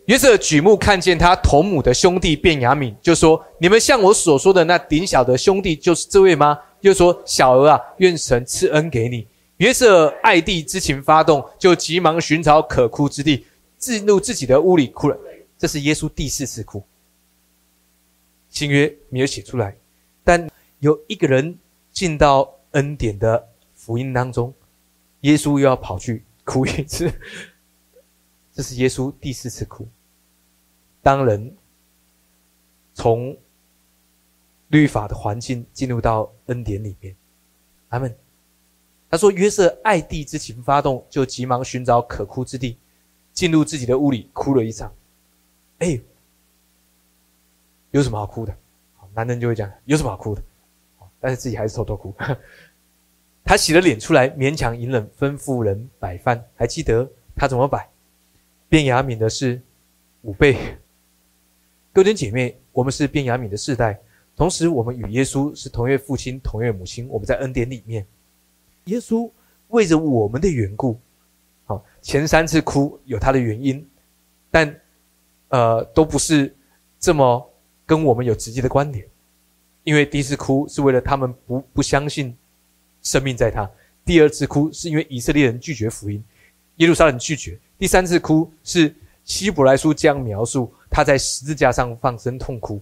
[0.07, 9.27] 约瑟举目看见他同母的兄弟便雅敏，就说：“你们像我所说的那顶小的兄弟，就是这位吗？”又说：“小儿啊，愿神赐恩给你。”
[9.57, 13.45] 约瑟爱弟之情发动，就急忙寻找可哭之地，
[13.77, 15.17] 进入自己的屋里哭了。
[15.57, 16.83] 这是耶稣第四次哭。
[18.49, 19.75] 新约没有写出来，
[20.23, 21.57] 但有一个人。
[21.89, 24.53] 进到恩典的福音当中，
[25.21, 27.11] 耶稣又要跑去哭一次。
[28.53, 29.87] 这是耶稣第四次哭。
[31.01, 31.57] 当人
[32.93, 33.35] 从
[34.69, 37.15] 律法的环境进入到恩典里面，
[37.89, 38.15] 阿门。
[39.09, 42.77] 他说：“约瑟爱弟之情发动，就急忙寻找可哭之地，
[43.31, 44.93] 进入自己的屋里哭了一场。”
[45.79, 45.99] 哎，
[47.91, 48.53] 有什么好哭的？
[49.13, 50.41] 男人就会讲有什么好哭的？
[51.19, 52.13] 但是自己还是偷偷哭。
[53.45, 56.43] 他洗了脸出来，勉强隐忍，吩咐人摆饭。
[56.55, 57.89] 还记得他怎么摆？
[58.67, 59.61] 变雅敏的是
[60.23, 60.77] 五倍。
[61.93, 63.97] 各位姐妹，我们是变雅敏的世代，
[64.37, 67.09] 同时我们与耶稣是同月父亲、同月母亲。
[67.09, 68.05] 我们在恩典里面。
[68.85, 69.29] 耶稣
[69.69, 70.97] 为着我们的缘故，
[71.65, 73.85] 好，前三次哭有他的原因，
[74.51, 74.73] 但
[75.49, 76.55] 呃都不是
[76.99, 77.51] 这么
[77.85, 79.05] 跟我们有直接的关联。
[79.83, 82.37] 因为第一次哭是为了他们不不相信
[83.01, 83.69] 生命在他，
[84.05, 86.23] 第二次哭是因为以色列人拒绝福音，
[86.75, 92.81] 耶路撒冷拒绝，第三次哭是希伯来书这样描述他在十字架上放声痛哭，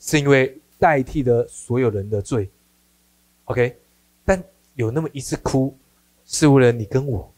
[0.00, 2.50] 是因为代替了所有人的罪。
[3.44, 3.76] OK。
[4.24, 4.42] 但
[4.74, 5.76] 有那么一次哭，
[6.24, 7.32] 是为了你跟我，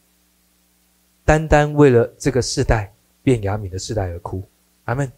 [1.25, 2.93] 单单为了这个世代
[3.23, 4.43] 变雅敏的世代而哭。
[4.85, 5.11] 阿门。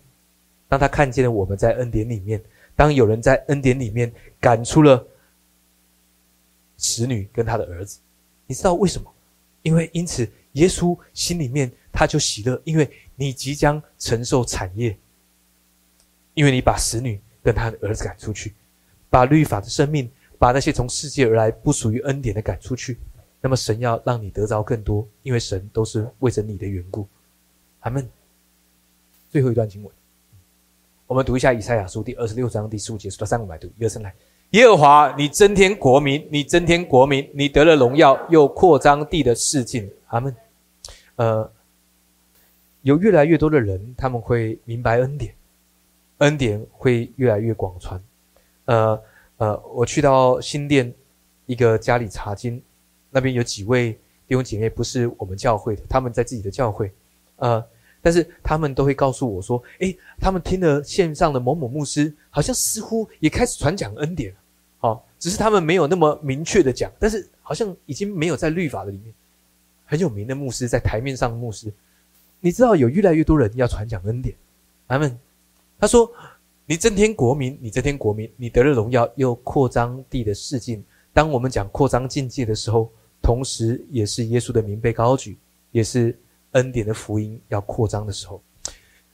[0.68, 2.40] 当他看见了我们在恩典里面，
[2.76, 5.04] 当有人在恩典里面赶出了
[6.78, 7.98] 使女跟他的儿子，
[8.46, 9.12] 你知道为什么？
[9.62, 14.96] 因为因此耶稣心里面他就喜乐，因为你即将承受产业，
[16.34, 18.52] 因为你把使女跟他的儿子赶出去，
[19.08, 20.10] 把律法的生命。
[20.36, 22.98] 把那些从世界而来不属于恩典的赶出去，
[23.40, 27.06] 那么神要让你得着更多，因为神都是为着你的缘故。
[27.80, 28.06] 阿门。
[29.30, 29.90] 最后一段经文，
[31.06, 34.12] 我们读一下以赛亚书第二十六章第十五节，数到三五百读，一二三来。
[34.50, 39.88] 耶和华，你增添国民，你增添国民，你得了荣耀，又扩张地的世境。
[40.08, 40.34] 阿门。
[41.16, 41.50] 呃，
[42.82, 45.34] 有越来越多的人，他们会明白恩典，
[46.24, 48.02] 恩典会越来越广传。
[48.64, 49.00] 呃。
[49.36, 50.94] 呃，我去到新店
[51.44, 52.62] 一个家里查经，
[53.10, 53.90] 那边有几位
[54.28, 56.88] 弟兄姐妹不是我们教会的，他们在自己的教会，
[57.36, 57.62] 呃，
[58.00, 64.32] 但是他们都会告诉我说，诶，他们听了线上的某某牧师，好像似乎也开始传讲恩典，
[64.78, 69.12] 好，只是他们没有那么明确的讲，但是好像已经没有在律法的里面
[69.84, 71.72] 很有名的牧师在台面上的牧师，
[72.38, 74.32] 你知道有越来越多人要传讲恩典，
[74.86, 75.18] 他们
[75.84, 76.10] 他说。
[76.66, 80.82] 你增添国民，你增添国民，你得了荣耀，又扩张地的世境。
[81.12, 85.36] 当我们讲扩张境界的时候，同时也是耶稣的名被高举，
[85.72, 86.18] 也是
[86.52, 88.42] 恩典的福音要扩张的时候。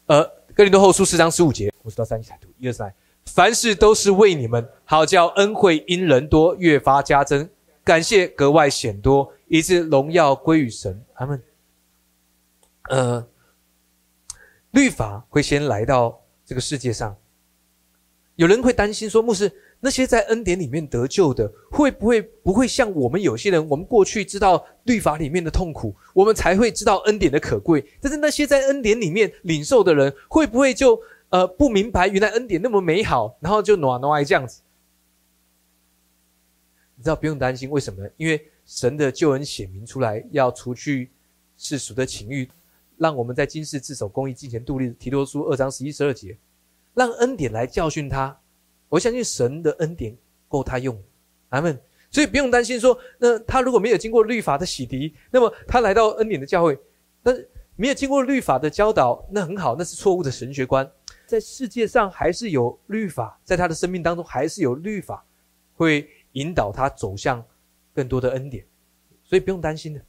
[0.07, 0.23] 呃，
[0.55, 2.95] 哥林多后书四章十五节，我数到三一起来读，一二三，
[3.27, 7.51] 凡事都是为你们好，叫恩惠因人多越发加增，
[7.83, 11.03] 感谢格外显多，以致荣耀归于神。
[11.17, 11.43] 他们，
[12.91, 13.27] 呃，
[14.71, 16.21] 律法会先来到
[16.51, 17.17] 这个世界上。
[18.35, 23.69] 有人会担心说：“牧师，那些在恩典里面得救的，会不会不会像我们有些人？
[23.69, 27.87] 我们过去知道律法里面的痛苦，我们才会知道恩典的可贵。
[28.01, 34.61] 但是那些在恩典里面领受的人，会不会就呃不明白原来恩典那么美好，然后就暖暖这样子？
[36.97, 38.11] 你知道不用担心，为什么呢？
[38.17, 41.13] 因为神的救恩显明出来，要除去
[41.57, 42.51] 世俗的情欲，
[43.01, 44.91] 让我们在今世自守公义，金钱度日。
[44.99, 46.37] 提多书二章十一十二节。”
[46.93, 48.39] 让恩典来教训他，
[48.89, 50.15] 我相信神的恩典
[50.49, 51.01] 够他用，
[51.49, 51.81] 阿门。
[52.11, 56.79] 所以不用担心说，那他如果没有经过律法的洗涤，那么他来到恩典的教会，
[57.23, 60.91] 但是没有经过律法的教导，那很好，那是错误的神学观。
[61.27, 65.25] 在世界上还是有律法，在他的生命当中还是有律法，
[65.77, 67.43] 会引导他走向
[67.95, 68.67] 更多的恩典，
[69.23, 70.05] 所以不用担心的，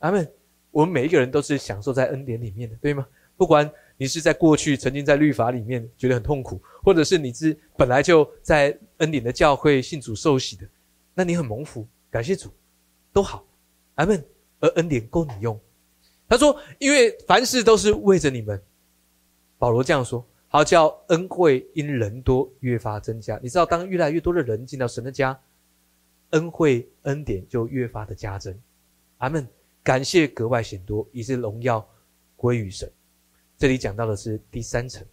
[0.00, 0.30] 阿门。
[0.76, 3.06] 我们每一个人都是享受在恩典里面的，对吗？
[3.34, 3.70] 不管。
[3.98, 10.68] 你是在过去曾经在律法里面觉得很痛苦，或者是你是本来就在恩典的教会信主受洗的，
[11.14, 12.50] 那你很蒙福，感谢主，
[13.10, 13.42] 都好，
[13.94, 14.22] 阿门。
[14.60, 15.58] 而恩典够你用。
[16.28, 18.60] 他说：“因为凡事都是为着你们。”
[19.56, 23.40] 保罗这样说，好叫恩惠因人多越发增加。
[23.42, 25.40] 你知道，当越来越多的人进到神的家，
[26.32, 28.54] 恩惠恩典就越发的加增。
[29.16, 29.48] 阿门。
[29.86, 31.88] 感谢格外显多，以致荣耀
[32.34, 32.90] 归于神。
[33.56, 35.06] 这里讲到的是第三层。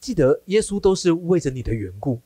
[0.00, 2.20] 记得耶稣都是为着你的缘故，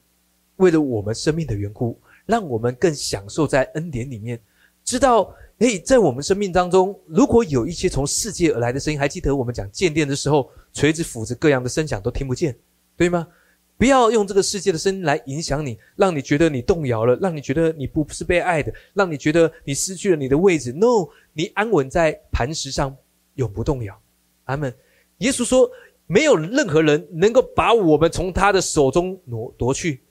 [0.57, 4.41] 为了我们生命的缘故，让我们更享受在恩典里面。
[4.83, 12.57] 知道，诶，在我们生命当中，如果有一些从世界而来的声音，还记得我们讲渐电的时候，锤子、斧子各样的声响都听不见，
[12.97, 13.29] 对吗？
[13.77, 20.72] 不要用这个世界的声音来影响你，让你觉得你动摇了，让你觉得你不是被爱的，让你觉得你失去了你的位置。
[20.72, 22.97] No，你安稳在磐石上，
[23.35, 24.01] 永不动摇。
[24.45, 24.72] 阿门。
[25.18, 25.70] 耶稣说
[26.07, 30.03] ：“没有任何人能够把我们从他的手中挪夺去。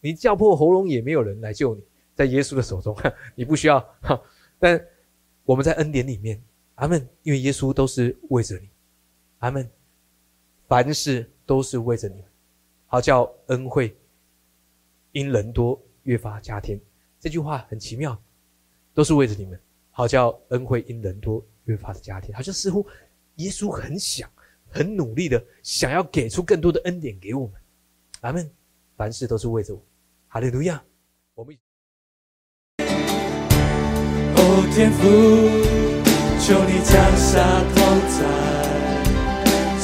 [0.00, 1.82] 你叫破喉咙，也没有人来救你，
[2.14, 2.96] 在耶稣的手中，
[3.34, 3.84] 你不需要。
[4.58, 4.80] 但
[5.44, 6.40] 我们在恩典里面，
[6.76, 7.06] 阿门。
[7.24, 8.68] 因为耶稣都是为着你，
[9.38, 9.68] 阿门。
[10.68, 12.24] 凡事都是为着你们。”
[12.96, 13.94] 好叫恩惠
[15.12, 16.80] 因人多越发加添，
[17.20, 18.18] 这句话很奇妙，
[18.94, 19.60] 都是为着你们。
[19.90, 22.86] 好叫恩惠因人多越发的加添，好像似乎
[23.34, 24.26] 耶稣很想、
[24.66, 27.60] 很努力的想要给出更多的恩典给我们。
[28.22, 28.50] 阿门。
[28.96, 29.82] 凡事都是为着我。
[30.28, 30.82] 哈利路亚。
[31.34, 31.54] 我们。
[32.78, 35.04] 哦，天父，
[36.40, 37.44] 求你降下
[37.74, 37.76] 同
[38.16, 38.20] 在，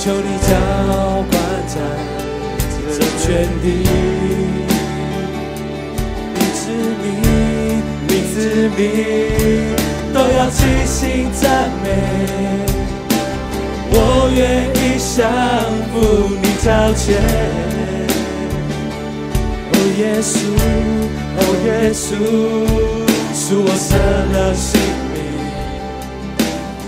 [0.01, 0.49] 求你浇
[1.31, 2.22] 灌在。
[2.91, 3.65] 这全地，
[6.35, 6.63] 你知
[7.03, 7.05] 你，
[8.09, 8.35] 你知
[8.77, 8.81] 你，
[10.13, 11.43] 都要齐心赞
[11.83, 11.87] 美，
[13.91, 13.97] 我
[14.35, 14.41] 愿
[14.75, 15.11] 意向
[15.93, 15.95] 父
[16.43, 17.03] 你交钱。
[19.75, 20.35] 哦耶稣，
[21.39, 22.07] 哦耶稣，
[23.35, 23.89] 是我舍
[24.33, 24.71] 了性
[25.13, 25.17] 命，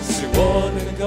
[0.09, 0.39] 使我
[0.75, 1.03] 能够。